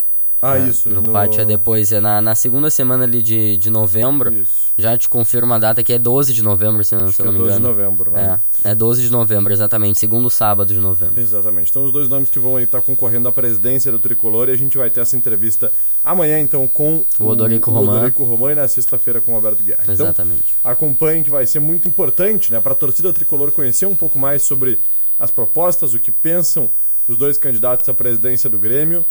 Ah 0.42 0.52
Ah, 0.54 0.60
isso 0.60 0.90
No, 0.90 1.02
pátio 1.12 1.42
é 1.42 1.46
depois. 1.46 1.92
É 1.92 2.00
na, 2.00 2.22
na 2.22 2.36
segunda 2.36 2.70
semana 2.70 3.04
ali 3.04 3.22
de, 3.22 3.58
de 3.58 3.70
novembro. 3.70 4.34
isso 4.34 4.66
Já 4.78 4.98
te 4.98 5.08
confirmo 5.10 5.54
a 5.54 5.58
data 5.58 5.82
que 5.84 5.92
é 5.94 5.98
12 6.00 6.34
de 6.34 6.44
novembro, 6.44 6.84
se, 6.84 6.94
não- 6.96 7.12
se 7.12 7.20
eu 7.22 7.24
é 7.24 7.28
não 7.28 7.34
me 7.34 7.40
12 7.40 7.52
de 7.54 7.58
engano. 7.60 7.74
novembro 7.76 8.12
né 8.12 8.40
É, 8.64 8.72
é 8.72 8.76
12 8.76 9.02
de 9.02 9.12
novembro, 9.12 9.52
exatamente. 9.54 9.98
Segundo 9.98 10.30
sábado 10.30 10.74
de 10.74 10.80
novembro. 10.80 11.20
Exatamente. 11.20 11.70
Então, 11.72 11.84
os 11.86 11.92
dois 11.92 12.08
nomes 12.08 12.30
que 12.30 12.38
vão 12.40 12.60
estar 12.60 12.82
concorrendo 12.82 13.28
à 13.28 13.32
presidência 13.32 13.92
do 13.92 13.98
Tricolor 14.00 14.50
e 14.50 14.52
a 14.52 14.58
gente 14.58 14.78
vai 14.78 14.90
ter 14.90 15.00
essa 15.02 15.16
entrevista 15.18 15.72
amanhã, 16.04 16.40
então, 16.40 16.68
com 16.68 17.06
O 17.20 17.26
Odorico 17.28 17.72
o 17.72 17.74
Roman. 17.74 17.94
Odorico 17.98 18.24
Roman 18.24 18.52
e 18.52 18.56
na 18.56 18.68
sexta-feira 18.68 19.20
com 19.22 19.32
o 19.32 19.36
Alberto 19.36 19.64
Guerra. 19.64 19.82
Então, 19.84 19.94
Exatamente. 19.94 20.56
acompanhem 20.64 21.24
que 21.24 21.30
vai 21.30 21.46
ser 21.48 21.60
muito 21.60 21.88
importante, 21.88 22.52
né, 22.52 22.60
para 22.60 22.74
a 22.74 22.76
torcida 22.76 23.12
tricolor 23.14 23.52
conhecer 23.52 23.86
um 23.86 23.96
pouco 23.96 24.20
mais 24.20 24.42
sobre 24.44 24.80
as 25.18 25.32
propostas, 25.32 25.94
o 25.94 26.00
que 26.00 26.12
pensam 26.12 26.70
os 27.08 27.16
dois 27.18 27.38
candidatos 27.38 27.88
à 27.88 27.94
presidência 27.94 28.50
do 28.50 28.60
Grêmio. 28.60 29.06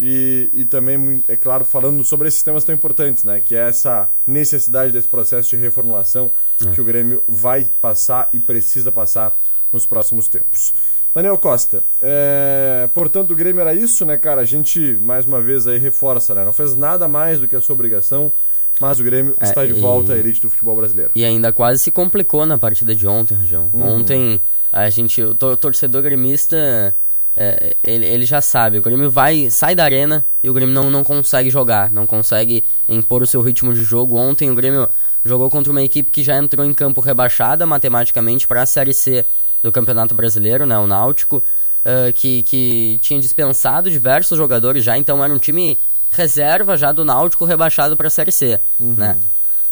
E, 0.00 0.48
e 0.52 0.64
também, 0.64 1.24
é 1.26 1.34
claro, 1.36 1.64
falando 1.64 2.04
sobre 2.04 2.28
esses 2.28 2.40
temas 2.42 2.62
tão 2.62 2.72
importantes, 2.74 3.24
né? 3.24 3.40
Que 3.44 3.56
é 3.56 3.68
essa 3.68 4.08
necessidade 4.24 4.92
desse 4.92 5.08
processo 5.08 5.50
de 5.50 5.56
reformulação 5.56 6.30
É. 6.64 6.70
que 6.70 6.80
o 6.80 6.84
Grêmio 6.84 7.22
vai 7.26 7.66
passar 7.80 8.28
e 8.32 8.38
precisa 8.38 8.92
passar 8.92 9.36
nos 9.72 9.84
próximos 9.84 10.28
tempos. 10.28 10.72
Daniel 11.12 11.36
Costa, 11.36 11.82
é, 12.00 12.88
portanto 12.94 13.32
o 13.32 13.34
Grêmio 13.36 13.60
era 13.60 13.74
isso, 13.74 14.04
né, 14.04 14.16
cara? 14.16 14.42
A 14.42 14.44
gente 14.44 14.96
mais 15.02 15.26
uma 15.26 15.40
vez 15.42 15.66
aí 15.66 15.78
reforça, 15.78 16.32
né? 16.32 16.44
Não 16.44 16.52
fez 16.52 16.76
nada 16.76 17.08
mais 17.08 17.40
do 17.40 17.48
que 17.48 17.56
a 17.56 17.60
sua 17.60 17.74
obrigação, 17.74 18.32
mas 18.80 19.00
o 19.00 19.02
Grêmio 19.02 19.34
É, 19.40 19.44
está 19.44 19.66
de 19.66 19.72
e- 19.72 19.80
volta 19.80 20.12
à 20.12 20.16
elite 20.16 20.40
do 20.40 20.48
futebol 20.48 20.76
brasileiro. 20.76 21.10
E 21.16 21.24
ainda 21.24 21.52
quase 21.52 21.82
se 21.82 21.90
complicou 21.90 22.46
na 22.46 22.56
partida 22.56 22.94
de 22.94 23.04
ontem, 23.04 23.34
Rajão. 23.34 23.68
Ontem, 23.74 24.40
a 24.70 24.88
gente, 24.90 25.20
o 25.22 25.34
tor- 25.34 25.56
torcedor 25.56 26.02
gremista, 26.02 26.94
é, 27.40 27.76
ele, 27.84 28.04
ele 28.04 28.26
já 28.26 28.40
sabe, 28.40 28.78
o 28.78 28.82
Grêmio 28.82 29.08
vai, 29.08 29.48
sai 29.48 29.72
da 29.72 29.84
arena 29.84 30.26
e 30.42 30.50
o 30.50 30.52
Grêmio 30.52 30.74
não, 30.74 30.90
não 30.90 31.04
consegue 31.04 31.48
jogar, 31.48 31.88
não 31.92 32.04
consegue 32.04 32.64
impor 32.88 33.22
o 33.22 33.26
seu 33.28 33.40
ritmo 33.40 33.72
de 33.72 33.84
jogo. 33.84 34.16
Ontem 34.16 34.50
o 34.50 34.56
Grêmio 34.56 34.88
jogou 35.24 35.48
contra 35.48 35.70
uma 35.70 35.80
equipe 35.80 36.10
que 36.10 36.24
já 36.24 36.36
entrou 36.36 36.66
em 36.66 36.74
campo 36.74 37.00
rebaixada 37.00 37.64
matematicamente 37.64 38.48
para 38.48 38.62
a 38.62 38.66
Série 38.66 38.92
C 38.92 39.24
do 39.62 39.70
Campeonato 39.70 40.16
Brasileiro, 40.16 40.66
né, 40.66 40.76
o 40.80 40.86
Náutico, 40.88 41.40
ah, 41.84 42.10
que, 42.12 42.42
que 42.42 42.98
tinha 43.02 43.20
dispensado 43.20 43.88
diversos 43.88 44.36
jogadores 44.36 44.82
já, 44.82 44.98
então 44.98 45.22
era 45.22 45.32
um 45.32 45.38
time 45.38 45.78
reserva 46.10 46.76
já 46.76 46.90
do 46.90 47.04
Náutico 47.04 47.44
rebaixado 47.44 47.96
para 47.96 48.08
a 48.08 48.10
Série 48.10 48.32
C, 48.32 48.58
né? 48.80 49.16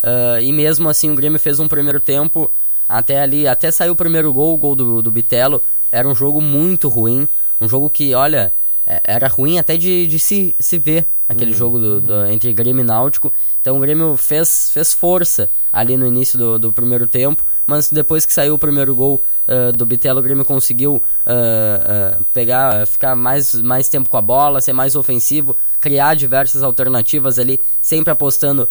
Ah, 0.04 0.40
e 0.40 0.52
mesmo 0.52 0.88
assim 0.88 1.10
o 1.10 1.16
Grêmio 1.16 1.40
fez 1.40 1.58
um 1.58 1.66
primeiro 1.66 1.98
tempo 1.98 2.48
até 2.88 3.20
ali, 3.20 3.48
até 3.48 3.72
saiu 3.72 3.94
o 3.94 3.96
primeiro 3.96 4.32
gol, 4.32 4.54
o 4.54 4.56
gol 4.56 4.76
do, 4.76 5.02
do 5.02 5.10
Bitelo. 5.10 5.60
Era 5.90 6.06
um 6.06 6.14
jogo 6.14 6.40
muito 6.40 6.88
ruim. 6.88 7.28
Um 7.60 7.68
jogo 7.68 7.88
que, 7.90 8.14
olha, 8.14 8.52
é- 8.86 9.00
era 9.04 9.28
ruim 9.28 9.58
até 9.58 9.76
de, 9.76 10.06
de 10.06 10.18
se, 10.18 10.54
se 10.58 10.78
ver 10.78 11.06
aquele 11.28 11.52
jogo 11.52 11.78
do, 11.80 12.00
do- 12.00 12.26
entre 12.26 12.52
Grêmio 12.52 12.82
e 12.82 12.84
Náutico. 12.86 13.32
Então 13.60 13.76
o 13.76 13.80
Grêmio 13.80 14.16
fez, 14.16 14.70
fez 14.70 14.92
força 14.94 15.50
ali 15.72 15.96
no 15.96 16.06
início 16.06 16.38
do, 16.38 16.58
do 16.58 16.72
primeiro 16.72 17.06
tempo, 17.06 17.44
mas 17.66 17.90
depois 17.90 18.24
que 18.24 18.32
saiu 18.32 18.54
o 18.54 18.58
primeiro 18.58 18.94
gol 18.94 19.20
ah, 19.48 19.72
do 19.72 19.84
Bitelo, 19.84 20.20
o 20.20 20.22
Grêmio 20.22 20.44
conseguiu 20.44 21.02
ah, 21.26 22.16
ah, 22.18 22.22
pegar, 22.32 22.86
ficar 22.86 23.16
mais, 23.16 23.54
mais 23.60 23.88
tempo 23.88 24.08
com 24.08 24.16
a 24.16 24.22
bola, 24.22 24.60
ser 24.60 24.72
mais 24.72 24.94
ofensivo, 24.94 25.56
criar 25.80 26.14
diversas 26.14 26.62
alternativas 26.62 27.38
ali, 27.38 27.60
sempre 27.82 28.12
apostando 28.12 28.68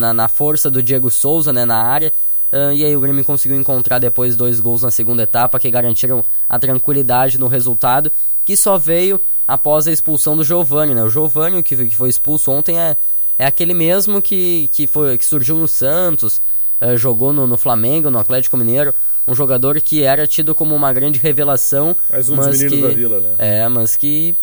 na, 0.00 0.12
na 0.14 0.28
força 0.28 0.68
do 0.70 0.82
Diego 0.82 1.08
Souza 1.10 1.52
né, 1.52 1.64
na 1.64 1.76
área. 1.76 2.12
Ah, 2.50 2.72
e 2.72 2.84
aí 2.84 2.96
o 2.96 3.00
Grêmio 3.00 3.24
conseguiu 3.24 3.58
encontrar 3.58 3.98
depois 3.98 4.36
dois 4.36 4.60
gols 4.60 4.82
na 4.82 4.90
segunda 4.90 5.22
etapa 5.22 5.58
que 5.58 5.70
garantiram 5.70 6.24
a 6.48 6.58
tranquilidade 6.58 7.38
no 7.38 7.46
resultado, 7.46 8.10
que 8.44 8.56
só 8.56 8.78
veio 8.78 9.20
após 9.46 9.86
a 9.86 9.92
expulsão 9.92 10.36
do 10.36 10.44
Giovani. 10.44 10.94
Né? 10.94 11.02
O 11.02 11.08
Giovani, 11.08 11.62
que, 11.62 11.76
que 11.76 11.94
foi 11.94 12.08
expulso 12.08 12.50
ontem, 12.50 12.78
é, 12.78 12.96
é 13.38 13.46
aquele 13.46 13.74
mesmo 13.74 14.20
que, 14.20 14.68
que, 14.72 14.86
foi, 14.86 15.16
que 15.18 15.24
surgiu 15.24 15.56
no 15.56 15.68
Santos, 15.68 16.40
ah, 16.80 16.96
jogou 16.96 17.32
no, 17.32 17.46
no 17.46 17.56
Flamengo, 17.56 18.10
no 18.10 18.18
Atlético 18.18 18.56
Mineiro. 18.56 18.94
Um 19.26 19.34
jogador 19.34 19.78
que 19.82 20.02
era 20.02 20.26
tido 20.26 20.54
como 20.54 20.74
uma 20.74 20.90
grande 20.90 21.18
revelação. 21.18 21.94
Mais 22.10 22.30
um 22.30 22.36
dos 22.36 22.46
mas 22.46 22.58
meninos 22.58 22.78
que, 22.78 22.82
da 22.82 22.94
vila, 22.94 23.20
né? 23.20 23.34
É, 23.38 23.68
mas 23.68 23.94
que 23.94 24.34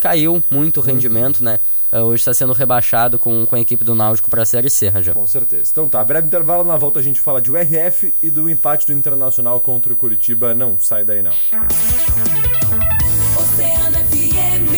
caiu 0.00 0.42
muito 0.48 0.78
o 0.78 0.80
rendimento, 0.80 1.42
né? 1.42 1.58
Ah, 1.90 2.02
hoje 2.02 2.20
está 2.20 2.34
sendo 2.34 2.52
rebaixado 2.52 3.18
com, 3.18 3.46
com 3.46 3.56
a 3.56 3.60
equipe 3.60 3.82
do 3.82 3.94
Náutico 3.94 4.28
para 4.30 4.42
a 4.42 4.46
Série 4.46 4.68
C, 4.68 4.88
Rajão. 4.88 5.14
Com 5.14 5.26
certeza. 5.26 5.70
Então 5.70 5.88
tá, 5.88 6.04
breve 6.04 6.26
intervalo, 6.26 6.62
na 6.64 6.76
volta 6.76 7.00
a 7.00 7.02
gente 7.02 7.20
fala 7.20 7.40
de 7.40 7.50
URF 7.50 8.14
e 8.22 8.30
do 8.30 8.48
empate 8.50 8.86
do 8.86 8.92
Internacional 8.92 9.60
contra 9.60 9.92
o 9.92 9.96
Curitiba. 9.96 10.54
Não, 10.54 10.78
sai 10.78 11.04
daí 11.04 11.22
não. 11.22 11.32
Oceano 13.36 13.98
FM. 14.10 14.72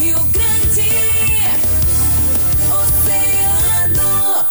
Rio 0.00 0.18
Grande. 0.32 0.90
Oceano. 3.92 4.46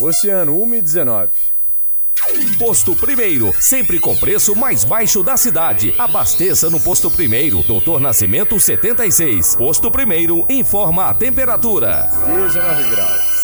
Oceano 0.00 0.62
1 0.62 0.74
e 0.74 0.82
19. 0.82 1.55
Posto 2.58 2.96
Primeiro, 2.96 3.54
sempre 3.60 3.98
com 3.98 4.16
preço 4.16 4.54
mais 4.56 4.84
baixo 4.84 5.22
da 5.22 5.36
cidade. 5.36 5.94
Abasteça 5.98 6.70
no 6.70 6.80
Posto 6.80 7.10
Primeiro, 7.10 7.62
Doutor 7.62 8.00
Nascimento 8.00 8.58
76. 8.58 9.56
Posto 9.56 9.90
Primeiro, 9.90 10.44
informa 10.48 11.06
a 11.06 11.14
temperatura. 11.14 12.08
19 12.26 12.90
graus. 12.90 13.36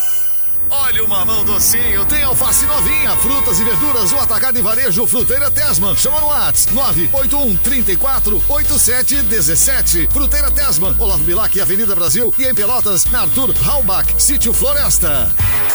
Olha 0.74 1.04
o 1.04 1.08
mamão 1.08 1.44
docinho, 1.44 2.02
tem 2.06 2.22
alface 2.22 2.64
novinha, 2.64 3.14
frutas 3.18 3.60
e 3.60 3.64
verduras, 3.64 4.10
o 4.10 4.16
atacado 4.16 4.58
e 4.58 4.62
varejo 4.62 5.06
Fruteira 5.06 5.50
Tesman. 5.50 5.94
Chama 5.94 6.18
no 6.18 6.28
Whats 6.28 6.66
981 6.72 7.56
34 7.58 8.42
87 8.48 9.22
17. 9.22 10.08
Fruteira 10.10 10.50
Tesman, 10.50 10.96
Olavo 10.98 11.24
Bilac, 11.24 11.60
Avenida 11.60 11.94
Brasil 11.94 12.32
e 12.38 12.44
em 12.44 12.54
Pelotas, 12.54 13.04
na 13.06 13.20
Arthur 13.20 13.54
Halbach, 13.66 14.14
Sítio 14.16 14.54
Floresta. 14.54 15.30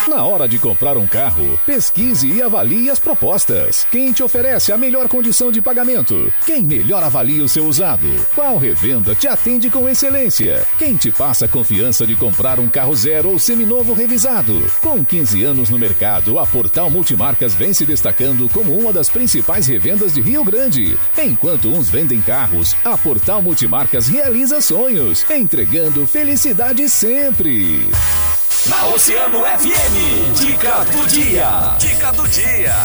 Na 0.08 0.24
hora 0.24 0.48
de 0.48 0.58
comprar 0.58 0.96
um 0.96 1.06
carro, 1.06 1.60
pesquise 1.66 2.32
e 2.32 2.42
avalie 2.42 2.90
as 2.90 2.98
propostas. 2.98 3.86
Quem 3.92 4.14
te 4.14 4.24
oferece 4.24 4.72
a 4.72 4.78
melhor 4.78 5.10
condição 5.10 5.52
de 5.52 5.62
pagamento? 5.62 6.34
Quem 6.46 6.64
melhor 6.64 7.04
avalia 7.04 7.44
o 7.44 7.50
seu 7.50 7.66
usado? 7.66 8.08
Qual 8.34 8.58
revenda 8.58 9.14
te 9.14 9.28
atende 9.28 9.70
com 9.70 9.90
excelência? 9.90 10.66
Quem 10.78 10.96
te 10.96 11.12
passa 11.12 11.44
a 11.44 11.48
confiança 11.50 12.08
de 12.08 12.16
comprar 12.16 12.58
um 12.58 12.70
carro 12.70 12.96
zero 12.96 13.32
ou 13.32 13.38
seminovo 13.38 13.94
revisado? 13.94 14.66
Com 14.82 15.04
15 15.04 15.44
anos 15.44 15.70
no 15.70 15.78
mercado, 15.78 16.40
a 16.40 16.48
Portal 16.48 16.90
Multimarcas 16.90 17.54
vem 17.54 17.74
se 17.74 17.86
destacando 17.86 18.48
como 18.48 18.80
uma 18.80 18.94
das 18.94 19.10
principais 19.10 19.68
revendas 19.68 20.14
de 20.14 20.22
Rio 20.22 20.44
Grande. 20.46 20.98
Enquanto 21.18 21.68
uns 21.68 21.90
vendem 21.90 22.22
carros, 22.22 22.78
a 22.86 22.98
Portal 22.98 23.42
Multimarcas 23.42 24.08
realiza 24.08 24.62
sonhos, 24.62 25.30
entregando 25.30 26.08
felicidade 26.08 26.88
sempre. 26.88 27.86
Na 28.70 28.86
Oceano 28.88 29.40
FM, 29.40 30.34
dica 30.38 30.84
do 30.92 31.08
dia. 31.08 31.78
Dica 31.80 32.12
do 32.12 32.28
dia. 32.28 32.76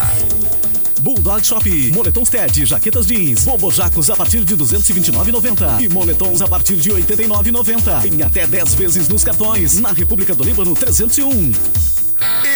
Bulldog 1.01 1.45
Shop, 1.45 1.93
moletons 1.93 2.29
TED, 2.29 2.65
jaquetas 2.65 3.07
jeans, 3.07 3.45
bobojacos 3.45 4.09
a 4.09 4.15
partir 4.15 4.45
de 4.45 4.57
229,90 4.57 5.81
e 5.81 5.89
moletons 5.89 6.41
a 6.41 6.47
partir 6.47 6.77
de 6.77 6.91
89,90 6.91 8.05
em 8.05 8.23
até 8.23 8.47
10 8.47 8.75
vezes 8.75 9.09
nos 9.09 9.25
cartões. 9.25 9.81
Na 9.81 9.91
República 9.93 10.37
do 10.37 10.45
Líbano 10.45 10.73
301. 10.75 11.92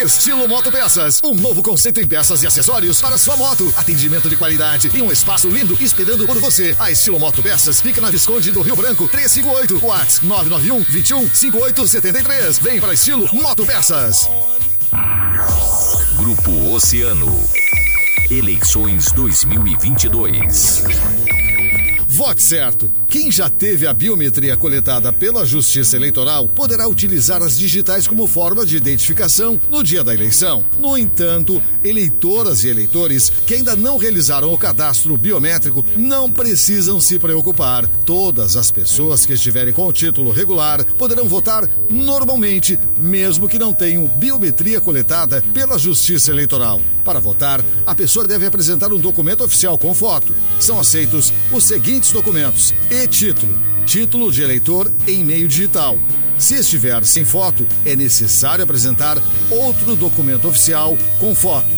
Estilo 0.07 0.47
Moto 0.47 0.71
Peças, 0.71 1.21
um 1.25 1.35
novo 1.35 1.65
conceito 1.65 2.01
em 2.01 2.07
peças 2.07 2.41
e 2.41 2.47
acessórios 2.47 3.01
para 3.01 3.19
sua 3.19 3.37
moto. 3.37 3.75
Atendimento 3.77 4.29
de 4.29 4.37
qualidade 4.37 4.89
e 4.95 5.03
um 5.03 5.11
espaço 5.11 5.49
lindo 5.49 5.77
esperando 5.81 6.25
por 6.25 6.39
você. 6.39 6.77
A 6.79 6.93
Estilo 6.93 7.19
Moto 7.19 7.43
Peças 7.43 7.81
fica 7.81 8.01
na 8.01 8.09
Visconde 8.09 8.53
do 8.53 8.63
Rio 8.63 8.77
Branco, 8.77 9.09
358, 9.09 9.85
Whats 9.85 10.21
991 10.23 10.85
21 10.89 11.29
5873. 11.35 12.59
Vem 12.61 12.81
para 12.81 12.95
Estilo 12.95 13.29
Moto 13.35 13.67
Peças. 13.67 14.31
Grupo 16.17 16.73
Oceano. 16.73 17.45
Eleições 18.31 19.11
2022. 19.11 20.85
Vote 22.17 22.43
certo. 22.43 22.91
Quem 23.09 23.31
já 23.31 23.51
teve 23.51 23.87
a 23.87 23.93
biometria 23.93 24.57
coletada 24.57 25.13
pela 25.13 25.45
Justiça 25.45 25.97
Eleitoral 25.97 26.49
poderá 26.49 26.89
utilizar 26.89 27.43
as 27.43 27.59
digitais 27.59 28.09
como 28.09 28.27
forma 28.27 28.65
de 28.65 28.75
identificação 28.75 29.61
no 29.69 29.85
dia 29.85 30.03
da 30.03 30.15
eleição. 30.15 30.65
No 30.79 30.97
entanto, 30.97 31.63
eleitoras 31.85 32.65
e 32.65 32.69
eleitores 32.69 33.29
que 33.47 33.53
ainda 33.53 33.77
não 33.77 33.99
realizaram 33.99 34.51
o 34.51 34.57
cadastro 34.57 35.15
biométrico 35.19 35.85
não 35.95 36.33
precisam 36.33 36.99
se 37.03 37.19
preocupar. 37.19 37.87
Todas 38.07 38.57
as 38.57 38.71
pessoas 38.71 39.27
que 39.27 39.35
estiverem 39.35 39.75
com 39.75 39.87
o 39.87 39.93
título 39.93 40.33
regular 40.33 40.83
poderão 40.95 41.29
votar 41.29 41.69
normalmente, 41.91 42.79
mesmo 42.99 43.47
que 43.47 43.59
não 43.59 43.75
tenham 43.75 44.07
biometria 44.07 44.81
coletada 44.81 45.45
pela 45.53 45.79
Justiça 45.79 46.31
Eleitoral. 46.31 46.81
Para 47.07 47.21
votar, 47.21 47.65
a 47.87 47.95
pessoa 47.95 48.27
deve 48.27 48.47
apresentar 48.47 48.93
um 48.93 48.99
documento 48.99 49.45
oficial 49.45 49.79
com 49.79 49.95
foto. 49.95 50.35
São 50.59 50.81
aceitos 50.81 51.33
os 51.53 51.63
seguintes 51.63 52.11
documentos: 52.11 52.75
e-título, 52.91 53.57
título 53.87 54.33
de 54.33 54.43
eleitor 54.43 54.93
em 55.07 55.25
meio 55.25 55.47
digital. 55.47 55.97
Se 56.37 56.57
estiver 56.57 57.05
sem 57.05 57.25
foto, 57.25 57.65
é 57.85 57.95
necessário 57.95 58.65
apresentar 58.65 59.17
outro 59.49 59.95
documento 59.95 60.49
oficial 60.49 60.99
com 61.21 61.33
foto. 61.33 61.69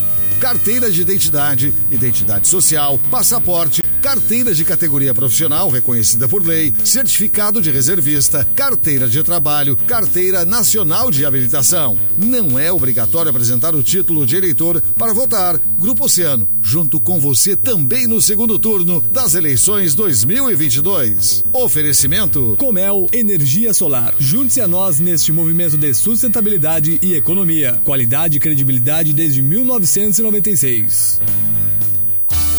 Carteira 0.41 0.91
de 0.91 1.03
identidade, 1.03 1.75
identidade 1.91 2.49
social, 2.49 2.99
passaporte, 3.11 3.83
carteira 4.01 4.55
de 4.55 4.65
categoria 4.65 5.13
profissional 5.13 5.69
reconhecida 5.69 6.29
por 6.29 6.45
lei, 6.45 6.73
certificado 6.85 7.61
de 7.61 7.71
reservista, 7.71 8.47
carteira 8.55 9.09
de 9.09 9.23
trabalho, 9.23 9.77
carteira 9.77 10.45
nacional 10.45 11.11
de 11.11 11.25
habilitação. 11.25 11.99
Não 12.17 12.59
é 12.59 12.73
obrigatório 12.73 13.31
apresentar 13.31 13.75
o 13.75 13.83
título 13.83 14.27
de 14.27 14.37
eleitor 14.37 14.81
para 14.97 15.13
votar. 15.13 15.59
Grupo 15.79 16.05
Oceano, 16.05 16.49
junto 16.61 17.01
com 17.01 17.19
você 17.19 17.57
também 17.57 18.07
no 18.07 18.21
segundo 18.21 18.59
turno 18.59 19.01
das 19.01 19.35
eleições 19.35 19.95
2022. 19.95 21.45
Oferecimento 21.53 22.57
Comel 22.59 23.07
Energia 23.13 23.75
Solar. 23.75 24.15
Junte-se 24.19 24.61
a 24.61 24.69
nós 24.69 25.01
neste 25.01 25.33
movimento 25.33 25.77
de 25.77 25.93
sustentabilidade 25.95 26.99
e 27.03 27.15
economia. 27.15 27.81
Qualidade 27.85 28.37
e 28.37 28.41
credibilidade 28.41 29.13
desde 29.13 29.43
1996. 29.43 31.48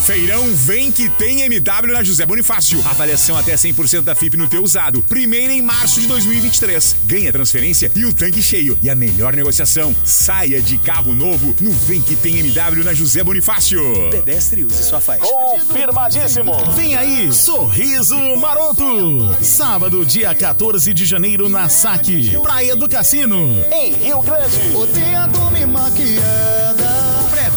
Feirão 0.09 0.43
vem 0.55 0.91
que 0.91 1.07
tem 1.07 1.41
MW 1.43 1.93
na 1.93 2.01
José 2.01 2.25
Bonifácio. 2.25 2.79
Avaliação 2.87 3.37
até 3.37 3.53
100% 3.53 4.01
da 4.01 4.15
FIP 4.15 4.37
no 4.37 4.49
teu 4.49 4.63
usado. 4.63 5.05
Primeiro 5.07 5.53
em 5.53 5.61
março 5.61 6.01
de 6.01 6.07
2023. 6.07 6.95
Ganha 7.05 7.31
transferência 7.31 7.91
e 7.95 8.05
o 8.05 8.11
tanque 8.11 8.41
cheio. 8.41 8.75
E 8.81 8.89
a 8.89 8.95
melhor 8.95 9.35
negociação. 9.35 9.95
Saia 10.03 10.63
de 10.63 10.79
carro 10.79 11.13
novo 11.13 11.55
no 11.61 11.71
Vem 11.71 12.01
que 12.01 12.15
tem 12.15 12.39
MW 12.39 12.83
na 12.83 12.91
José 12.91 13.23
Bonifácio. 13.23 13.83
Pedestre 14.09 14.63
use 14.63 14.83
sua 14.83 14.99
faixa. 14.99 15.23
Confirmadíssimo. 15.23 16.57
Vem 16.71 16.95
aí, 16.95 17.31
Sorriso 17.31 18.17
Maroto. 18.37 19.37
Sábado, 19.43 20.03
dia 20.03 20.33
14 20.33 20.91
de 20.91 21.05
janeiro, 21.05 21.47
na 21.47 21.69
Saque. 21.69 22.35
Praia 22.41 22.75
do 22.75 22.89
Cassino. 22.89 23.63
Em 23.71 23.93
Rio 23.93 24.23
Grande. 24.23 24.57
O 24.75 24.87
dia 24.87 25.27
do 25.27 25.51
me 25.51 25.67
maquiada. 25.67 26.88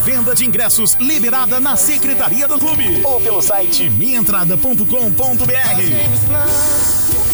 Pré-venda 0.02 0.34
de 0.34 0.44
ingressos 0.44 0.94
liberada 0.94 1.60
na 1.60 1.76
Secretaria 1.76 2.48
do 2.48 2.58
Clube. 2.58 3.02
Ou 3.04 3.20
pelo 3.20 3.40
site 3.40 3.88
minhaentrada.com.br. 3.88 4.84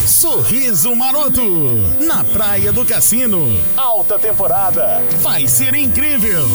Sorriso 0.06 0.94
Maroto. 0.94 1.42
Na 1.98 2.22
Praia 2.25 2.70
do 2.70 2.84
Cassino. 2.84 3.58
Alta 3.75 4.18
temporada. 4.18 5.02
Vai 5.22 5.48
ser 5.48 5.75
incrível. 5.75 6.46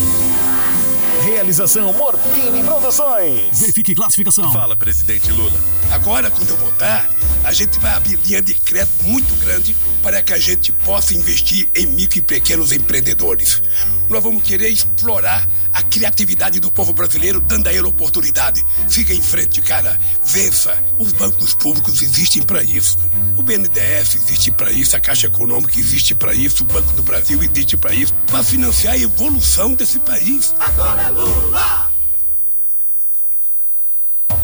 Realização 1.24 1.92
Morfine 1.94 2.64
Produções. 2.64 3.60
Verifique 3.60 3.96
classificação. 3.96 4.54
Fala, 4.54 4.78
presidente 4.78 5.32
Lula. 5.32 5.60
Agora, 5.92 6.30
quando 6.30 6.50
eu 6.50 6.58
voltar, 6.58 7.10
a 7.44 7.52
gente 7.52 7.80
vai 7.80 7.92
abrir 7.94 8.20
linha 8.24 8.42
de 8.42 8.54
crédito 8.54 9.04
muito 9.04 9.34
grande 9.44 9.76
para 10.04 10.22
que 10.22 10.32
a 10.34 10.38
gente 10.38 10.72
possa 10.72 11.16
investir 11.16 11.68
em 11.74 11.88
micro 11.88 12.20
e 12.20 12.22
pequenos 12.22 12.72
empreendedores. 12.72 13.64
Nós 14.10 14.24
vamos 14.24 14.44
querer 14.44 14.70
explorar 14.70 15.48
a 15.74 15.82
criatividade 15.84 16.60
do 16.60 16.72
povo 16.72 16.94
brasileiro, 16.94 17.40
dando 17.42 17.68
a 17.68 17.74
ele 17.74 17.88
oportunidade. 17.88 18.64
Siga 18.88 19.14
em 19.14 19.22
frente, 19.22 19.62
cara. 19.62 20.00
Vença. 20.24 20.82
Os 21.00 21.14
bancos 21.14 21.54
públicos 21.54 22.02
existem 22.02 22.44
para 22.44 22.62
isso. 22.62 22.98
O 23.38 23.44
BNDES 23.44 24.16
existe 24.16 24.52
para 24.52 24.72
isso, 24.72 24.96
a 24.96 25.00
Caixa 25.00 25.28
Econômica 25.28 25.80
existe 25.80 26.14
para 26.14 26.34
isso, 26.34 26.64
o 26.64 26.68
Banco 26.68 26.94
do 26.94 27.04
Brasil 27.04 27.42
existe 27.42 27.76
para 27.76 27.94
isso, 27.94 28.14
para 28.28 28.44
financiar 28.44 28.94
a 28.94 28.98
evolução 28.98 29.74
desse 29.74 30.00
país. 30.00 30.54
Agora 30.60 31.02
é 31.02 31.10
Lula. 31.10 31.92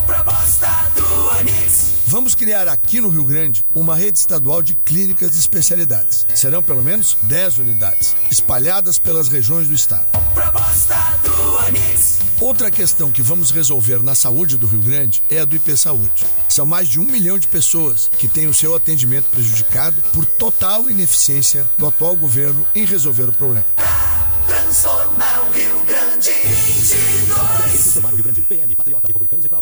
Proposta 0.06 0.92
do 0.96 1.38
Onix. 1.38 1.89
Vamos 2.10 2.34
criar 2.34 2.68
aqui 2.68 3.00
no 3.00 3.08
Rio 3.10 3.24
Grande 3.24 3.64
uma 3.76 3.96
rede 3.96 4.18
estadual 4.18 4.64
de 4.64 4.74
clínicas 4.74 5.34
de 5.34 5.38
especialidades. 5.38 6.26
Serão 6.34 6.64
pelo 6.64 6.84
menos 6.84 7.16
10 7.22 7.60
unidades, 7.60 8.16
espalhadas 8.32 8.98
pelas 8.98 9.28
regiões 9.28 9.68
do 9.68 9.76
estado. 9.76 10.08
Proposta 10.34 10.96
do 11.24 11.56
Onix. 11.68 12.18
Outra 12.42 12.72
questão 12.72 13.12
que 13.12 13.22
vamos 13.22 13.52
resolver 13.52 14.02
na 14.02 14.16
saúde 14.16 14.58
do 14.58 14.66
Rio 14.66 14.82
Grande 14.82 15.22
é 15.30 15.38
a 15.38 15.46
do 15.46 15.56
IP 15.56 15.78
Saúde. 15.78 16.26
São 16.50 16.66
mais 16.66 16.88
de 16.88 17.00
um 17.00 17.06
milhão 17.06 17.38
de 17.38 17.48
pessoas 17.48 18.10
que 18.18 18.28
têm 18.28 18.48
o 18.48 18.56
seu 18.56 18.76
atendimento 18.76 19.26
prejudicado 19.26 20.02
por 20.12 20.26
total 20.26 20.90
ineficiência 20.90 21.64
do 21.78 21.86
atual 21.86 22.16
governo 22.16 22.66
em 22.74 22.86
resolver 22.86 23.30
o 23.30 23.34
problema. 23.34 23.68
Transformar 24.48 25.46
o 25.48 25.52
Rio 25.52 25.86
Grande. 25.86 26.32
22. 26.32 27.72
Transformar 27.72 28.14
o 28.14 28.16
Rio 28.16 28.24
Grande. 28.24 28.42
PL, 28.42 28.76
Patriota, 28.76 29.06
Republicanos 29.06 29.46
e 29.46 29.50
Pró. 29.50 29.62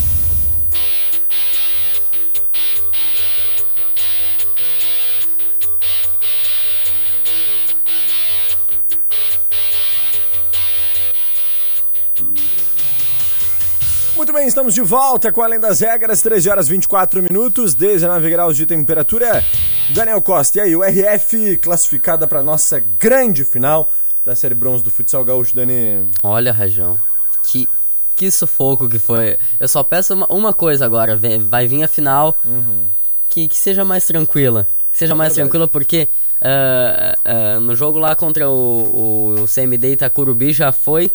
Muito 14.15 14.33
bem, 14.33 14.45
estamos 14.47 14.73
de 14.73 14.81
volta 14.81 15.31
com 15.31 15.41
Além 15.41 15.59
das 15.59 15.79
Regras, 15.79 16.21
13 16.21 16.49
horas 16.49 16.67
24 16.67 17.23
minutos, 17.23 17.73
19 17.73 18.29
graus 18.29 18.55
de 18.57 18.65
temperatura. 18.65 19.43
Daniel 19.93 20.21
Costa, 20.21 20.59
e 20.59 20.61
aí, 20.61 20.75
o 20.75 20.83
RF 20.83 21.57
classificada 21.57 22.27
para 22.27 22.43
nossa 22.43 22.79
grande 22.79 23.43
final 23.43 23.91
da 24.23 24.35
Série 24.35 24.53
Bronze 24.53 24.83
do 24.83 24.91
Futsal 24.91 25.23
Gaúcho, 25.25 25.55
Dani. 25.55 26.05
Olha, 26.21 26.51
Rajão, 26.51 26.99
que, 27.43 27.67
que 28.15 28.29
sufoco 28.29 28.87
que 28.87 28.99
foi. 28.99 29.37
Eu 29.59 29.67
só 29.67 29.83
peço 29.83 30.13
uma, 30.13 30.27
uma 30.27 30.53
coisa 30.53 30.85
agora, 30.85 31.19
vai 31.47 31.67
vir 31.67 31.83
a 31.83 31.87
final, 31.87 32.37
que, 33.29 33.47
que 33.47 33.57
seja 33.57 33.83
mais 33.83 34.05
tranquila. 34.05 34.67
Que 34.91 34.97
seja 34.97 35.13
É 35.13 35.15
mais 35.15 35.33
verdade. 35.33 35.49
tranquila, 35.49 35.67
porque 35.67 36.07
ah, 36.41 37.15
ah, 37.25 37.59
no 37.59 37.75
jogo 37.75 37.97
lá 37.97 38.15
contra 38.15 38.49
o, 38.49 38.53
o, 39.37 39.41
o 39.43 39.47
CMD 39.47 39.93
Itacurubi 39.93 40.53
já 40.53 40.71
foi 40.71 41.09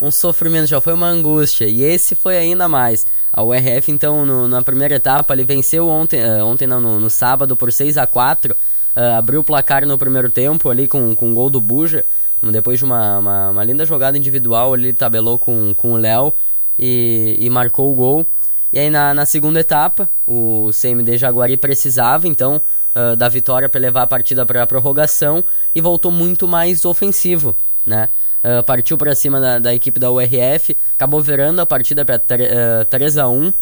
um 0.00 0.10
sofrimento, 0.10 0.66
já 0.66 0.80
foi 0.80 0.92
uma 0.94 1.06
angústia. 1.08 1.66
E 1.66 1.82
esse 1.82 2.14
foi 2.14 2.38
ainda 2.38 2.68
mais. 2.68 3.06
A 3.32 3.42
URF, 3.42 3.90
então, 3.92 4.24
no- 4.24 4.48
na 4.48 4.62
primeira 4.62 4.94
etapa, 4.94 5.34
ele 5.34 5.44
venceu 5.44 5.88
ontem, 5.88 6.22
ah, 6.22 6.44
ontem 6.44 6.66
não, 6.66 6.80
no, 6.80 6.98
no 6.98 7.10
sábado 7.10 7.54
por 7.56 7.72
6 7.72 7.98
a 7.98 8.06
4 8.06 8.56
ah, 8.96 9.18
abriu 9.18 9.40
o 9.40 9.44
placar 9.44 9.86
no 9.86 9.98
primeiro 9.98 10.30
tempo 10.30 10.70
ali 10.70 10.88
com, 10.88 11.14
com 11.14 11.30
o 11.30 11.34
gol 11.34 11.50
do 11.50 11.60
Buja. 11.60 12.04
Depois 12.42 12.78
de 12.78 12.84
uma, 12.86 13.18
uma, 13.18 13.50
uma 13.50 13.64
linda 13.64 13.84
jogada 13.84 14.16
individual, 14.16 14.74
ele 14.74 14.94
tabelou 14.94 15.38
com, 15.38 15.74
com 15.74 15.92
o 15.92 15.96
Léo 15.98 16.32
e, 16.78 17.36
e 17.38 17.50
marcou 17.50 17.92
o 17.92 17.94
gol. 17.94 18.26
E 18.72 18.78
aí 18.78 18.88
na, 18.88 19.12
na 19.12 19.26
segunda 19.26 19.60
etapa, 19.60 20.08
o 20.26 20.70
CMD 20.72 21.18
Jaguari 21.18 21.58
precisava 21.58 22.26
então 22.26 22.62
ah, 22.94 23.14
da 23.14 23.28
vitória 23.28 23.68
para 23.68 23.78
levar 23.80 24.02
a 24.02 24.06
partida 24.06 24.46
para 24.46 24.62
a 24.62 24.66
prorrogação 24.66 25.44
e 25.74 25.80
voltou 25.82 26.10
muito 26.10 26.48
mais 26.48 26.86
ofensivo, 26.86 27.54
né? 27.84 28.08
Ah, 28.42 28.62
partiu 28.62 28.96
para 28.96 29.14
cima 29.14 29.40
da, 29.40 29.58
da 29.58 29.74
equipe 29.74 30.00
da 30.00 30.10
URF, 30.10 30.76
acabou 30.94 31.20
virando 31.20 31.60
a 31.60 31.66
partida 31.66 32.04
para 32.04 32.18
3 32.18 33.18
a 33.18 33.28
1 33.28 33.52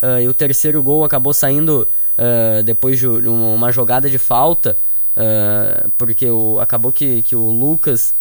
ah, 0.00 0.20
e 0.20 0.28
o 0.28 0.34
terceiro 0.34 0.82
gol 0.82 1.04
acabou 1.04 1.34
saindo 1.34 1.86
ah, 2.16 2.62
depois 2.64 2.98
de 2.98 3.06
uma 3.06 3.70
jogada 3.70 4.08
de 4.08 4.18
falta, 4.18 4.76
porque 5.98 6.26
o, 6.30 6.58
acabou 6.58 6.90
que, 6.90 7.22
que 7.22 7.36
o 7.36 7.50
Lucas 7.50 8.14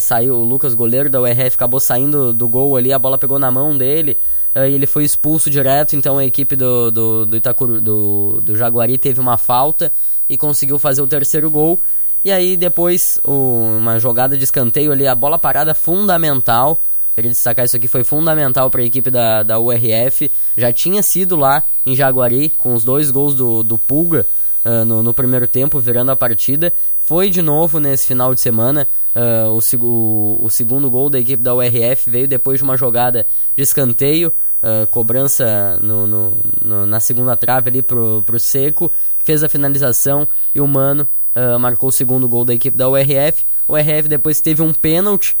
saiu, 0.00 0.34
o 0.34 0.44
Lucas 0.44 0.74
goleiro 0.74 1.10
da 1.10 1.20
URF 1.20 1.54
acabou 1.54 1.78
saindo 1.78 2.32
do 2.32 2.48
gol 2.48 2.76
ali, 2.76 2.92
a 2.92 2.98
bola 2.98 3.18
pegou 3.18 3.38
na 3.38 3.50
mão 3.50 3.76
dele 3.76 4.18
e 4.56 4.72
ele 4.72 4.86
foi 4.86 5.04
expulso 5.04 5.50
direto, 5.50 5.94
então 5.94 6.16
a 6.16 6.24
equipe 6.24 6.56
do, 6.56 6.90
do, 6.90 7.26
do 7.26 7.36
Itacuru, 7.36 7.80
do, 7.80 8.40
do 8.42 8.56
Jaguari 8.56 8.96
teve 8.96 9.20
uma 9.20 9.36
falta 9.36 9.92
e 10.28 10.36
conseguiu 10.38 10.78
fazer 10.78 11.02
o 11.02 11.06
terceiro 11.06 11.50
gol. 11.50 11.80
E 12.24 12.32
aí 12.32 12.56
depois 12.56 13.20
o- 13.24 13.76
uma 13.78 13.98
jogada 13.98 14.36
de 14.36 14.44
escanteio 14.44 14.92
ali, 14.92 15.06
a 15.06 15.14
bola 15.14 15.38
parada 15.38 15.74
fundamental. 15.74 16.80
Queria 17.14 17.30
destacar 17.30 17.64
isso 17.64 17.76
aqui, 17.76 17.88
foi 17.88 18.04
fundamental 18.04 18.70
para 18.70 18.80
a 18.80 18.84
equipe 18.84 19.10
da, 19.10 19.42
da 19.42 19.58
URF. 19.58 20.30
Já 20.56 20.72
tinha 20.72 21.02
sido 21.02 21.34
lá 21.36 21.64
em 21.84 21.94
Jaguari 21.96 22.48
com 22.50 22.74
os 22.74 22.84
dois 22.84 23.10
gols 23.10 23.34
do, 23.34 23.62
do 23.64 23.76
Pulga 23.76 24.24
ah, 24.64 24.84
no, 24.84 25.02
no 25.02 25.12
primeiro 25.12 25.48
tempo, 25.48 25.80
virando 25.80 26.12
a 26.12 26.16
partida. 26.16 26.72
Foi 26.98 27.28
de 27.28 27.42
novo 27.42 27.80
nesse 27.80 28.06
final 28.06 28.32
de 28.34 28.40
semana. 28.40 28.86
ah, 29.16 29.46
o, 29.48 29.58
o, 29.84 30.44
o 30.44 30.50
segundo 30.50 30.88
gol 30.88 31.10
da 31.10 31.18
equipe 31.18 31.42
da 31.42 31.54
URF 31.54 32.08
veio 32.08 32.28
depois 32.28 32.58
de 32.58 32.64
uma 32.64 32.76
jogada 32.76 33.26
de 33.56 33.62
escanteio. 33.62 34.32
ah, 34.62 34.86
cobrança 34.90 35.76
no- 35.82 36.06
no- 36.06 36.86
na 36.86 37.00
segunda 37.00 37.36
trave 37.36 37.68
ali 37.70 37.82
pro, 37.82 38.22
pro 38.26 38.38
Seco, 38.38 38.92
fez 39.18 39.42
a 39.42 39.48
finalização 39.48 40.28
e 40.54 40.60
o 40.60 40.68
Mano 40.68 41.08
ah, 41.38 41.58
marcou 41.58 41.88
o 41.88 41.92
segundo 41.92 42.28
gol 42.28 42.44
da 42.44 42.52
equipe 42.52 42.76
da 42.76 42.88
URF. 42.88 43.46
O 43.68 43.74
URF 43.74 44.08
depois 44.08 44.40
teve 44.40 44.60
um 44.62 44.72
pênalti 44.72 45.36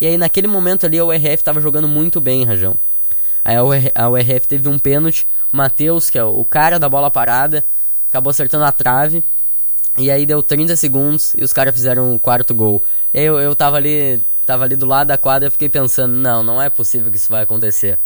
e 0.00 0.06
aí 0.06 0.16
naquele 0.16 0.46
momento 0.46 0.86
ali 0.86 0.98
a 0.98 1.04
URF 1.04 1.34
estava 1.34 1.60
jogando 1.60 1.88
muito 1.88 2.20
bem, 2.20 2.44
Rajão. 2.44 2.76
Aí 3.44 3.56
a, 3.56 4.04
a 4.04 4.08
URF 4.08 4.46
teve 4.46 4.68
um 4.68 4.78
pênalti, 4.78 5.26
o 5.52 5.56
Matheus, 5.56 6.08
que 6.08 6.18
é 6.18 6.24
o 6.24 6.44
cara 6.44 6.78
da 6.78 6.88
bola 6.88 7.10
parada, 7.10 7.64
acabou 8.08 8.30
acertando 8.30 8.64
a 8.64 8.72
trave. 8.72 9.24
E 9.98 10.10
aí 10.10 10.24
deu 10.24 10.42
30 10.42 10.76
segundos 10.76 11.34
e 11.34 11.42
os 11.42 11.52
caras 11.52 11.74
fizeram 11.74 12.14
o 12.14 12.20
quarto 12.20 12.54
gol. 12.54 12.82
E 13.12 13.18
aí 13.18 13.26
eu, 13.26 13.40
eu 13.40 13.56
tava 13.56 13.76
ali, 13.76 14.24
tava 14.46 14.64
ali 14.64 14.76
do 14.76 14.86
lado 14.86 15.08
da 15.08 15.18
quadra 15.18 15.48
e 15.48 15.50
fiquei 15.50 15.68
pensando, 15.68 16.14
não, 16.14 16.42
não 16.44 16.62
é 16.62 16.70
possível 16.70 17.10
que 17.10 17.16
isso 17.16 17.30
vai 17.30 17.42
acontecer. 17.42 17.98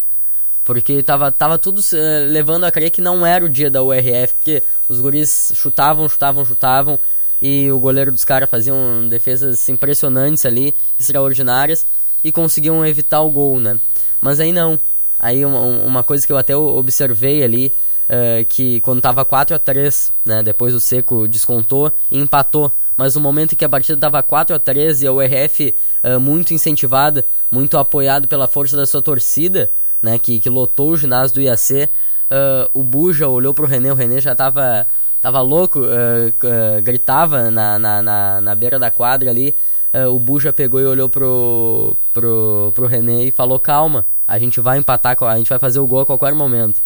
Porque 0.65 1.03
tava, 1.03 1.31
tava 1.31 1.59
tudo 1.59 1.83
eh, 1.93 2.27
levando 2.27 2.65
a 2.65 2.73
crer 2.73 2.91
que 2.91 3.03
não 3.03 3.25
era 3.27 3.45
o 3.45 3.51
dia 3.51 3.71
da 3.71 3.83
URF, 3.83 4.33
porque 4.35 4.63
os 4.89 4.99
guris 4.99 5.53
chutavam, 5.55 6.09
chutavam, 6.09 6.43
chutavam, 6.45 6.99
e 7.41 7.71
o 7.71 7.79
goleiro 7.79 8.13
dos 8.13 8.25
caras 8.25 8.49
faziam 8.49 9.09
defesas 9.09 9.69
impressionantes 9.69 10.47
ali, 10.47 10.75
extraordinárias, 10.99 11.87
e 12.23 12.33
conseguiam 12.33 12.85
evitar 12.87 13.21
o 13.21 13.31
gol, 13.31 13.61
né? 13.61 13.79
Mas 14.21 14.41
aí 14.41 14.53
não. 14.53 14.79
Aí 15.19 15.45
uma, 15.45 15.61
uma 15.61 16.03
coisa 16.03 16.27
que 16.27 16.33
eu 16.33 16.39
até 16.39 16.57
observei 16.57 17.43
ali, 17.43 17.73
eh, 18.09 18.45
que 18.49 18.81
quando 18.81 19.01
tava 19.01 19.25
4 19.25 19.55
a 19.55 19.59
3 19.59 20.11
né? 20.25 20.43
Depois 20.43 20.75
o 20.75 20.81
Seco 20.81 21.29
descontou 21.29 21.93
e 22.11 22.19
empatou. 22.19 22.73
Mas 22.97 23.15
no 23.15 23.21
momento 23.21 23.53
em 23.53 23.57
que 23.57 23.65
a 23.65 23.69
partida 23.69 23.99
tava 23.99 24.23
4 24.23 24.55
a 24.55 24.59
3 24.59 25.03
e 25.03 25.07
a 25.07 25.13
URF 25.13 25.75
eh, 26.03 26.19
muito 26.19 26.55
incentivada, 26.55 27.25
muito 27.51 27.77
apoiado 27.77 28.29
pela 28.29 28.47
força 28.49 28.77
da 28.77 28.87
sua 28.87 29.03
torcida, 29.03 29.71
né, 30.03 30.19
que, 30.19 30.39
que 30.39 30.49
lotou 30.49 30.91
o 30.91 30.97
ginásio 30.97 31.35
do 31.35 31.41
IAC. 31.41 31.89
Ah, 32.31 32.69
o 32.75 32.83
Buja 32.83 33.29
olhou 33.29 33.55
pro 33.55 33.67
René, 33.67 33.93
o 33.93 33.95
René 33.95 34.21
já 34.21 34.35
tava, 34.35 34.87
tava 35.25 35.41
louco, 35.41 35.81
ah, 35.87 36.77
ah, 36.77 36.81
gritava 36.83 37.51
na, 37.51 37.79
na, 37.79 38.03
na, 38.03 38.41
na 38.43 38.55
beira 38.55 38.79
da 38.79 38.91
quadra 38.91 39.31
ali. 39.31 39.57
Ah, 39.91 40.09
o 40.11 40.19
Buja 40.19 40.53
pegou 40.53 40.79
e 40.81 40.85
olhou 40.85 41.09
pro, 41.09 41.97
pro, 42.13 42.71
pro 42.75 42.87
René 42.87 43.25
e 43.25 43.31
falou: 43.31 43.59
Calma, 43.59 44.05
a 44.29 44.39
gente 44.39 44.61
vai 44.61 44.77
empatar, 44.77 45.17
a 45.23 45.39
gente 45.39 45.49
vai 45.49 45.59
fazer 45.59 45.81
o 45.81 45.87
gol 45.87 46.01
a 46.01 46.07
qualquer 46.07 46.35
momento. 46.35 46.83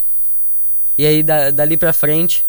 E 0.97 1.05
aí, 1.05 1.21
da- 1.23 1.51
dali 1.51 1.77
pra 1.77 1.93
frente, 1.93 2.45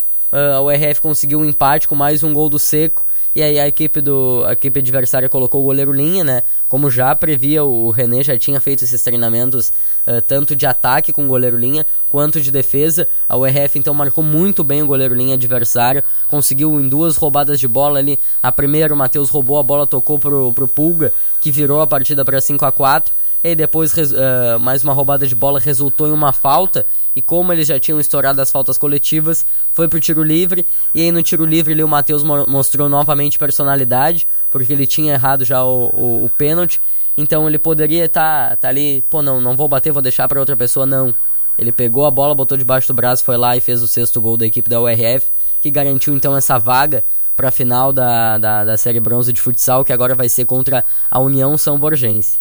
o 0.64 0.70
RF 0.70 1.02
conseguiu 1.02 1.40
um 1.40 1.46
empate 1.46 1.88
com 1.88 1.96
mais 1.96 2.24
um 2.24 2.34
gol 2.34 2.50
do 2.50 2.60
Seco. 2.60 3.04
E 3.36 3.44
aí 3.44 3.60
a 3.60 3.68
equipe, 3.68 4.02
do, 4.02 4.44
a 4.46 4.54
equipe 4.54 4.80
adversária 4.80 5.30
colocou 5.30 5.62
o 5.62 5.64
goleiro 5.64 5.92
linha, 5.92 6.24
né? 6.24 6.42
Como 6.68 6.90
já 6.90 7.14
previa, 7.16 7.64
o 7.64 7.90
René 7.92 8.24
já 8.24 8.38
tinha 8.38 8.60
feito 8.60 8.84
esses 8.84 9.02
treinamentos 9.02 9.72
ah, 10.08 10.22
tanto 10.22 10.56
de 10.56 10.66
ataque 10.66 11.14
com 11.14 11.26
o 11.26 11.28
goleiro 11.28 11.58
linha, 11.58 11.86
quanto 12.10 12.42
de 12.42 12.52
defesa. 12.52 13.08
A 13.28 13.38
URF 13.38 13.78
então 13.78 13.94
marcou 13.94 14.24
muito 14.24 14.64
bem 14.64 14.82
o 14.82 14.88
goleiro 14.88 15.14
linha 15.14 15.36
adversário. 15.36 16.04
Conseguiu 16.28 16.80
em 16.80 16.90
duas 16.90 17.16
roubadas 17.18 17.60
de 17.60 17.68
bola 17.68 18.00
ali. 18.00 18.20
A 18.42 18.52
primeira, 18.52 18.94
o 18.94 18.98
Matheus 18.98 19.30
roubou 19.30 19.60
a 19.60 19.64
bola, 19.64 19.86
tocou 19.86 20.18
pro, 20.18 20.52
pro 20.54 20.68
Pulga, 20.68 21.14
que 21.40 21.52
virou 21.52 21.82
a 21.82 21.88
partida 21.88 22.26
para 22.26 22.42
5 22.42 22.66
a 22.66 22.72
4 22.72 23.19
e 23.44 23.56
depois 23.56 23.94
ah, 24.14 24.60
mais 24.60 24.84
uma 24.84 24.94
roubada 24.94 25.26
de 25.26 25.36
bola 25.36 25.60
resultou 25.60 26.08
em 26.08 26.12
uma 26.12 26.34
falta. 26.34 26.86
E 27.16 27.22
como 27.22 27.52
eles 27.52 27.68
já 27.68 27.80
tinham 27.80 28.00
estourado 28.00 28.42
as 28.42 28.52
faltas 28.52 28.78
coletivas, 28.78 29.46
foi 29.72 29.88
pro 29.88 30.00
tiro 30.00 30.24
livre. 30.24 30.66
E 30.94 31.02
aí 31.02 31.12
no 31.12 31.24
tiro 31.24 31.46
livre 31.46 31.74
ali 31.74 31.84
o 31.84 31.88
Matheus 31.88 32.24
mo- 32.24 32.48
mostrou 32.48 32.88
novamente 32.88 33.38
personalidade, 33.38 34.28
porque 34.50 34.74
ele 34.74 34.86
tinha 34.86 35.14
errado 35.14 35.44
já 35.44 35.64
o, 35.64 35.90
o, 35.94 36.26
o 36.26 36.30
pênalti. 36.30 36.82
Então 37.18 37.48
ele 37.48 37.60
poderia 37.60 38.06
estar 38.06 38.56
tá, 38.58 38.70
ali, 38.70 39.04
pô, 39.10 39.22
não, 39.22 39.42
não 39.42 39.56
vou 39.56 39.68
bater, 39.68 39.92
vou 39.92 40.02
deixar 40.02 40.28
para 40.28 40.40
outra 40.40 40.56
pessoa, 40.56 40.86
não. 40.86 41.14
Ele 41.58 41.72
pegou 41.74 42.06
a 42.06 42.12
bola, 42.12 42.34
botou 42.34 42.58
debaixo 42.58 42.88
do 42.88 42.94
braço, 42.94 43.24
foi 43.24 43.36
lá 43.36 43.58
e 43.58 43.62
fez 43.62 43.84
o 43.84 43.88
sexto 43.88 44.22
gol 44.22 44.38
da 44.38 44.46
equipe 44.46 44.70
da 44.70 44.80
URF, 44.80 45.30
que 45.62 45.70
garantiu 45.70 46.16
então 46.16 46.36
essa 46.38 46.58
vaga 46.58 47.04
para 47.36 47.50
a 47.50 47.52
final 47.52 47.92
da, 47.92 48.38
da, 48.38 48.64
da 48.64 48.78
Série 48.78 49.00
Bronze 49.02 49.34
de 49.34 49.42
futsal, 49.42 49.84
que 49.84 49.92
agora 49.92 50.16
vai 50.16 50.30
ser 50.30 50.46
contra 50.46 50.86
a 51.12 51.20
União 51.20 51.58
São 51.58 51.78
Borgense. 51.78 52.38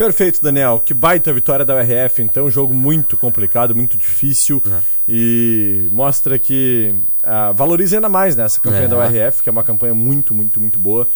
Perfeito, 0.00 0.42
Daniel. 0.42 0.80
Que 0.82 0.94
baita 0.94 1.30
vitória 1.30 1.62
da 1.62 1.74
URF, 1.76 2.22
então. 2.22 2.46
Um 2.46 2.50
jogo 2.50 2.72
muito 2.72 3.18
complicado, 3.18 3.76
muito 3.76 3.98
difícil. 3.98 4.62
E 5.06 5.90
mostra 5.92 6.38
que 6.38 6.94
ah, 7.22 7.52
valoriza 7.52 7.98
ainda 7.98 8.08
mais 8.08 8.34
né, 8.34 8.44
essa 8.44 8.58
campanha 8.58 8.84
É. 8.84 8.88
da 8.88 8.96
URF, 8.96 9.42
que 9.42 9.48
é 9.50 9.52
uma 9.52 9.62
campanha 9.62 9.92
muito, 9.92 10.34
muito, 10.34 10.58
muito 10.58 10.78
boa. 10.78 11.06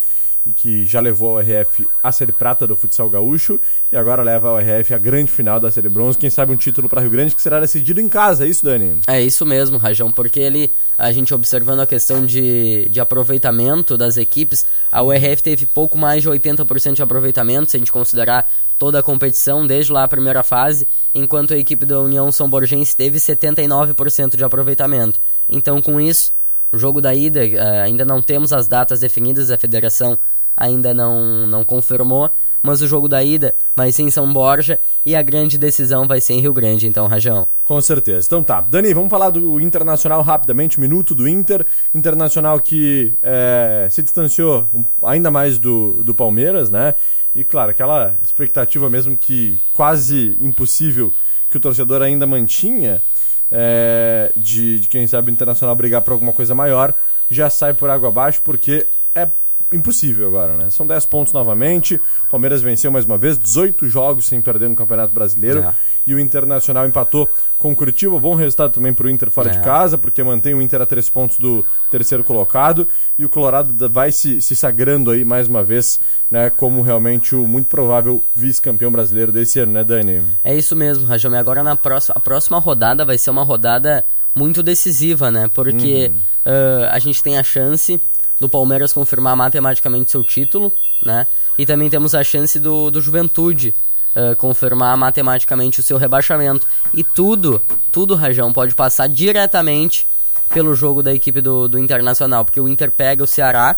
E 0.47 0.53
que 0.53 0.85
já 0.85 1.01
levou 1.01 1.39
a 1.39 1.41
URF 1.41 1.87
à 2.03 2.13
Série 2.13 2.33
Prata 2.33 2.67
do 2.67 2.77
futsal 2.77 3.09
gaúcho. 3.09 3.59
E 3.91 3.97
agora 3.97 4.23
leva 4.23 4.49
a 4.49 4.55
URF 4.55 4.93
à 4.93 4.99
grande 4.99 5.31
final 5.31 5.59
da 5.59 5.71
Série 5.71 5.89
Bronze. 5.89 6.19
Quem 6.19 6.29
sabe 6.29 6.53
um 6.53 6.57
título 6.57 6.89
para 6.89 7.01
Rio 7.01 7.11
Grande 7.11 7.35
que 7.35 7.41
será 7.41 7.59
decidido 7.61 8.01
em 8.01 8.09
casa, 8.09 8.45
é 8.45 8.49
isso, 8.49 8.65
Dani? 8.65 9.01
É 9.07 9.23
isso 9.23 9.47
mesmo, 9.47 9.79
Rajão, 9.79 10.13
porque 10.13 10.41
ele, 10.41 10.71
a 10.99 11.11
gente 11.13 11.33
observando 11.33 11.81
a 11.81 11.87
questão 11.87 12.27
de, 12.27 12.89
de 12.91 13.01
aproveitamento 13.01 13.97
das 13.97 14.17
equipes, 14.19 14.67
a 14.93 15.03
URF 15.03 15.43
teve 15.43 15.65
pouco 15.65 15.97
mais 15.97 16.23
de 16.23 16.29
80% 16.29 16.95
de 16.95 17.03
aproveitamento, 17.03 17.71
se 17.71 17.77
a 17.77 17.81
gente 17.81 17.93
considerar 17.93 18.47
toda 18.79 18.99
a 18.99 19.03
competição, 19.03 19.67
desde 19.67 19.93
lá 19.93 20.05
a 20.05 20.09
primeira 20.09 20.43
fase, 20.43 20.87
enquanto 21.15 21.55
a 21.55 21.57
equipe 21.57 21.87
da 21.87 22.01
União 22.01 22.31
São 22.31 22.49
Borgense 22.49 22.95
teve 22.97 23.19
79% 23.19 24.37
de 24.37 24.45
aproveitamento. 24.45 25.21
Então, 25.49 25.81
com 25.81 26.01
isso, 26.01 26.33
o 26.73 26.79
jogo 26.79 27.01
da 27.01 27.15
ida, 27.15 27.47
eh, 27.47 27.83
ainda 27.83 28.05
não 28.05 28.21
temos 28.21 28.53
as 28.53 28.67
datas 28.67 29.01
definidas, 29.01 29.51
a 29.51 29.57
federação 29.59 30.19
ainda 30.57 30.95
não, 30.95 31.47
não 31.47 31.65
confirmou, 31.65 32.31
mas 32.65 32.81
o 32.81 32.87
jogo 32.87 33.07
da 33.07 33.23
ida 33.23 33.55
vai 33.77 33.93
ser 33.93 34.05
em 34.05 34.11
São 34.11 34.33
Borja 34.33 34.81
e 35.05 35.15
a 35.15 35.21
grande 35.21 35.59
decisão 35.59 36.09
vai 36.09 36.19
ser 36.19 36.33
em 36.33 36.41
Rio 36.41 36.55
Grande, 36.55 36.87
então, 36.87 37.07
Rajão. 37.07 37.47
Com 37.63 37.79
certeza. 37.79 38.27
Então 38.27 38.43
tá. 38.43 38.63
Dani, 38.63 38.95
vamos 38.95 39.11
falar 39.11 39.29
do 39.29 39.61
Internacional 39.61 40.23
rapidamente, 40.23 40.81
minuto 40.81 41.15
do 41.15 41.29
Inter. 41.29 41.67
Internacional 41.95 42.59
que 42.59 43.19
é, 43.23 43.87
se 43.91 44.03
distanciou 44.03 44.71
ainda 45.03 45.31
mais 45.31 45.59
do, 45.59 46.03
do 46.03 46.15
Palmeiras, 46.15 46.71
né? 46.71 46.95
E 47.35 47.45
claro, 47.45 47.71
aquela 47.71 48.17
expectativa 48.23 48.89
mesmo 48.89 49.15
que 49.15 49.61
quase 49.75 50.39
impossível 50.41 51.13
que 51.51 51.59
o 51.59 51.61
torcedor 51.61 52.01
ainda 52.01 52.27
mantinha 52.27 53.03
é, 53.51 54.33
de, 54.35 54.81
de 54.81 54.89
quem 54.89 55.07
sabe 55.07 55.31
o 55.31 55.33
Internacional 55.33 55.77
brigar 55.77 56.01
por 56.01 56.13
alguma 56.13 56.33
coisa 56.33 56.55
maior, 56.55 56.95
já 57.29 57.51
sai 57.51 57.75
por 57.75 57.91
água 57.91 58.09
abaixo 58.09 58.41
porque 58.43 58.87
é 59.15 59.29
impossível 59.75 60.27
agora, 60.29 60.57
né? 60.57 60.71
São 60.71 60.87
10 60.87 61.07
pontos 61.07 61.33
novamente. 61.33 61.97
O 62.27 62.31
Palmeiras 62.31 62.63
venceu 62.63 62.91
mais 62.93 63.05
uma 63.05 63.19
vez, 63.19 63.37
18 63.39 63.89
jogos 63.89 64.27
sem 64.27 64.41
perder 64.41 64.69
no 64.69 64.77
Campeonato 64.77 65.13
Brasileiro. 65.13 65.61
É. 65.61 65.75
E 66.07 66.15
o 66.15 66.19
Internacional 66.21 66.87
empatou 66.87 67.29
com 67.59 67.73
o 67.73 67.77
Curitiba. 67.77 68.19
Bom 68.21 68.35
resultado 68.35 68.73
também 68.73 68.93
para 68.93 69.07
o 69.07 69.11
Inter 69.11 69.31
fora 69.31 69.51
É. 69.51 69.53
de 69.53 69.65
casa, 69.65 69.97
porque 69.97 70.23
mantém 70.23 70.53
o 70.55 70.61
Inter 70.61 70.83
a 70.83 70.87
três 70.87 71.09
pontos 71.09 71.39
do 71.39 71.65
terceiro 71.91 72.23
colocado. 72.23 72.87
E 73.19 73.25
o 73.25 73.29
Colorado 73.29 73.89
vai 73.89 74.13
se, 74.13 74.41
se 74.43 74.55
sagrando 74.55 75.11
aí 75.11 75.25
mais 75.25 75.49
uma 75.49 75.63
vez, 75.65 75.99
né? 76.31 76.51
Como 76.51 76.83
realmente 76.83 77.35
o 77.35 77.47
muito 77.49 77.67
provável 77.69 78.23
vice-campeão 78.35 78.93
brasileiro 78.93 79.33
desse 79.33 79.59
ano, 79.61 79.73
né, 79.73 79.83
Dani? 79.83 80.23
É 80.45 80.55
isso 80.55 80.77
mesmo, 80.77 81.07
Rajão. 81.07 81.33
E 81.35 81.37
agora 81.39 81.63
na 81.63 81.75
próxima, 81.75 82.15
a 82.17 82.21
próxima 82.21 82.59
rodada 82.59 83.05
vai 83.05 83.17
ser 83.19 83.31
uma 83.31 83.43
rodada 83.43 84.05
muito 84.35 84.63
decisiva, 84.63 85.31
né? 85.31 85.49
Porque 85.55 86.11
Uhum. 86.13 86.21
ah, 86.45 86.91
a 86.93 86.99
gente 86.99 87.23
tem 87.23 87.39
a 87.39 87.43
chance 87.43 87.99
do 88.41 88.49
Palmeiras 88.49 88.93
confirmar 88.93 89.37
matematicamente 89.37 90.11
seu 90.11 90.23
título, 90.23 90.73
né? 91.05 91.27
E 91.57 91.65
também 91.65 91.89
temos 91.89 92.15
a 92.15 92.25
chance 92.25 92.59
do, 92.59 92.91
do 92.91 93.01
Juventude 93.01 93.75
ah, 94.15 94.35
confirmar 94.37 94.97
matematicamente 94.97 95.81
o 95.81 95.83
seu 95.83 95.99
rebaixamento. 95.99 96.67
E 96.93 97.03
tudo, 97.03 97.61
tudo, 97.91 98.15
Rajão, 98.15 98.53
pode 98.53 98.75
passar 98.75 99.09
diretamente 99.09 100.07
pelo 100.53 100.75
jogo 100.75 101.03
da 101.03 101.13
equipe 101.13 101.41
do, 101.41 101.67
do 101.67 101.79
Internacional. 101.79 102.45
Porque 102.45 102.61
o 102.61 102.69
Inter 102.69 102.91
pega 102.93 103.25
o 103.25 103.27
Ceará 103.27 103.77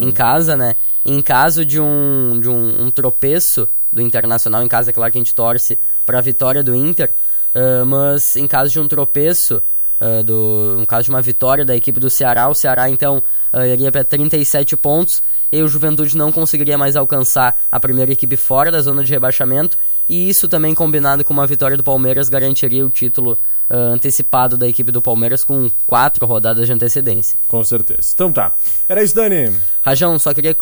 em 0.00 0.10
casa, 0.10 0.56
né? 0.56 0.74
Em 1.04 1.20
caso 1.20 1.64
de 1.64 1.78
um, 1.78 2.40
de 2.40 2.48
um, 2.48 2.86
um 2.86 2.90
tropeço 2.90 3.68
do 3.92 4.00
Internacional, 4.00 4.62
em 4.62 4.68
casa, 4.68 4.90
é 4.90 4.92
claro 4.92 5.12
que 5.12 5.18
a 5.18 5.20
gente 5.20 5.34
torce 5.34 5.78
para 6.06 6.18
a 6.18 6.22
vitória 6.22 6.62
do 6.62 6.74
Inter, 6.74 7.12
ah, 7.54 7.84
mas 7.84 8.36
em 8.36 8.46
caso 8.46 8.70
de 8.70 8.80
um 8.80 8.88
tropeço, 8.88 9.62
ah, 10.00 10.22
do, 10.22 10.76
no 10.78 10.86
caso 10.86 11.04
de 11.04 11.10
uma 11.10 11.22
vitória 11.22 11.64
da 11.64 11.74
equipe 11.76 11.98
do 11.98 12.08
Ceará, 12.08 12.48
o 12.48 12.54
Ceará 12.54 12.88
então 12.88 13.22
ah, 13.52 13.66
iria 13.66 13.90
para 13.90 14.04
37 14.04 14.76
pontos 14.76 15.22
e 15.50 15.62
o 15.62 15.68
Juventude 15.68 16.16
não 16.16 16.30
conseguiria 16.30 16.78
mais 16.78 16.94
alcançar 16.94 17.58
a 17.70 17.80
primeira 17.80 18.12
equipe 18.12 18.36
fora 18.36 18.70
da 18.70 18.80
zona 18.80 19.02
de 19.02 19.12
rebaixamento 19.12 19.78
e 20.08 20.28
isso 20.28 20.48
também 20.48 20.74
combinado 20.74 21.24
com 21.24 21.32
uma 21.32 21.46
vitória 21.46 21.76
do 21.76 21.82
Palmeiras 21.82 22.28
garantiria 22.28 22.84
o 22.84 22.90
título 22.90 23.36
ah, 23.68 23.74
antecipado 23.74 24.56
da 24.56 24.68
equipe 24.68 24.92
do 24.92 25.02
Palmeiras 25.02 25.42
com 25.42 25.70
quatro 25.86 26.24
rodadas 26.26 26.66
de 26.66 26.72
antecedência. 26.72 27.38
Com 27.48 27.64
certeza. 27.64 28.12
Então 28.14 28.32
tá. 28.32 28.52
Era 28.88 29.02
isso, 29.02 29.14
Dani. 29.14 29.52
Rajão, 29.82 30.18
só 30.18 30.32
queria 30.32 30.56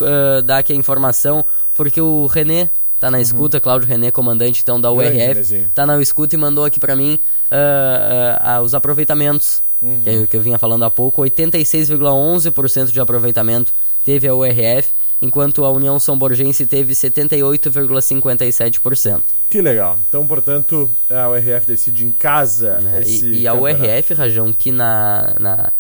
dar 0.44 0.58
aqui 0.58 0.72
a 0.72 0.76
informação, 0.76 1.44
porque 1.74 2.00
o 2.00 2.26
René 2.26 2.70
tá 2.98 3.10
na 3.10 3.20
escuta, 3.20 3.60
Cláudio 3.60 3.86
René, 3.88 4.10
comandante 4.10 4.60
então 4.62 4.80
da 4.80 4.90
Uhum. 4.90 4.96
Grande 4.98 5.18
URF, 5.38 5.66
tá 5.74 5.84
na 5.86 6.00
escuta 6.00 6.34
e 6.34 6.38
mandou 6.38 6.64
aqui 6.64 6.80
pra 6.80 6.96
mim 6.96 7.18
ah, 7.50 8.38
ah, 8.40 8.54
ah, 8.56 8.60
os 8.62 8.74
aproveitamentos, 8.74 9.62
Uhum. 9.82 10.00
que, 10.02 10.08
eu, 10.10 10.26
que 10.26 10.36
eu 10.36 10.40
vinha 10.40 10.58
falando 10.58 10.84
há 10.84 10.90
pouco, 10.90 11.20
86,11% 11.22 12.90
de 12.90 12.98
aproveitamento 13.00 13.72
teve 14.04 14.26
a 14.26 14.34
URF, 14.34 14.92
enquanto 15.20 15.64
a 15.64 15.70
União 15.70 16.00
São 16.00 16.16
Borgense 16.18 16.64
teve 16.64 16.94
78,57%. 16.94 19.22
Que 19.48 19.60
legal. 19.60 19.98
Então, 20.08 20.26
portanto, 20.26 20.90
a 21.10 21.28
URF 21.28 21.66
decide 21.66 22.04
em 22.04 22.10
casa 22.10 22.78
né? 22.80 23.02
esse 23.02 23.26
E, 23.26 23.42
e 23.42 23.48
a. 23.48 23.54
URF, 23.54 24.14
Rajão, 24.14 24.52
que 24.52 24.72
na, 24.72 25.34
na- 25.38 25.72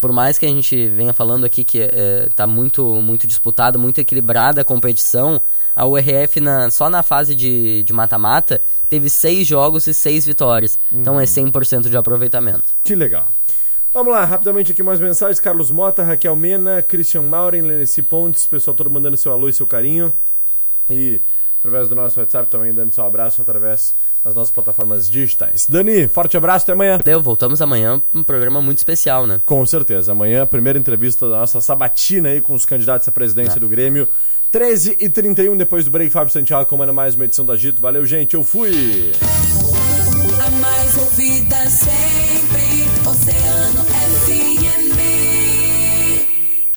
por 0.00 0.12
mais 0.12 0.38
que 0.38 0.44
a 0.46 0.48
gente 0.48 0.88
venha 0.88 1.12
falando 1.12 1.44
aqui 1.44 1.62
que 1.64 1.78
está 1.78 2.46
muito, 2.46 2.84
muito 3.02 3.26
disputado, 3.26 3.78
muito 3.78 4.00
equilibrada 4.00 4.60
a 4.60 4.64
competição, 4.64 5.40
a 5.74 5.86
URF 5.86 6.40
na, 6.40 6.70
só 6.70 6.90
na 6.90 7.02
fase 7.02 7.34
de 7.34 7.82
de 7.84 7.92
mata-mata 7.92 8.60
teve 8.88 9.08
seis 9.08 9.46
jogos 9.46 9.86
e 9.86 9.94
seis 9.94 10.26
vitórias. 10.26 10.78
Então 10.92 11.14
Uhum. 11.14 11.20
é 11.20 11.24
100% 11.24 11.88
de 11.88 11.96
aproveitamento. 11.96 12.72
Que 12.84 12.94
legal. 12.94 13.28
Vamos 13.92 14.12
lá, 14.12 14.24
rapidamente 14.24 14.72
aqui 14.72 14.82
mais 14.82 15.00
mensagens. 15.00 15.40
Carlos 15.40 15.70
Mota, 15.70 16.02
Raquel 16.02 16.36
Mena, 16.36 16.82
Christian 16.82 17.22
Mauren, 17.22 17.62
Leneci 17.62 18.02
Pontes, 18.02 18.46
pessoal 18.46 18.76
todo 18.76 18.90
mandando 18.90 19.16
seu 19.16 19.32
alô 19.32 19.48
e 19.48 19.52
seu 19.52 19.66
carinho. 19.66 20.12
E 20.90 21.20
através 21.58 21.88
do 21.88 21.94
nosso 21.94 22.18
WhatsApp 22.20 22.50
também 22.50 22.72
dando 22.72 22.94
seu 22.94 23.04
abraço 23.04 23.42
através 23.42 23.94
das 24.24 24.34
nossas 24.34 24.50
plataformas 24.52 25.08
digitais. 25.10 25.66
Dani, 25.68 26.06
forte 26.08 26.36
abraço, 26.36 26.64
até 26.64 26.72
amanhã. 26.72 26.98
Valeu, 26.98 27.20
voltamos 27.22 27.60
amanhã 27.60 28.00
um 28.14 28.22
programa 28.22 28.60
muito 28.62 28.78
especial, 28.78 29.26
né? 29.26 29.40
Com 29.44 29.64
certeza. 29.66 30.12
Amanhã, 30.12 30.46
primeira 30.46 30.78
entrevista 30.78 31.28
da 31.28 31.38
nossa 31.38 31.60
sabatina 31.60 32.28
aí 32.30 32.40
com 32.40 32.54
os 32.54 32.64
candidatos 32.64 33.08
à 33.08 33.12
presidência 33.12 33.56
É. 33.58 33.60
do 33.60 33.68
Grêmio. 33.68 34.08
13 34.50 34.96
e 34.98 35.10
31 35.10 35.56
depois 35.56 35.84
do 35.84 35.90
break, 35.90 36.10
Fábio 36.10 36.32
Santiago 36.32 36.64
comanda 36.68 36.92
mais 36.92 37.14
uma 37.14 37.24
edição 37.26 37.44
da 37.44 37.54
Gito. 37.54 37.82
Valeu, 37.82 38.06
gente. 38.06 38.32
Eu 38.34 38.42
fui. 38.42 39.12
A 40.46 40.50
mais 40.52 40.96
ouvida 40.96 41.56
sempre, 41.68 42.86
Oceano 43.06 43.84
FM. 43.84 44.57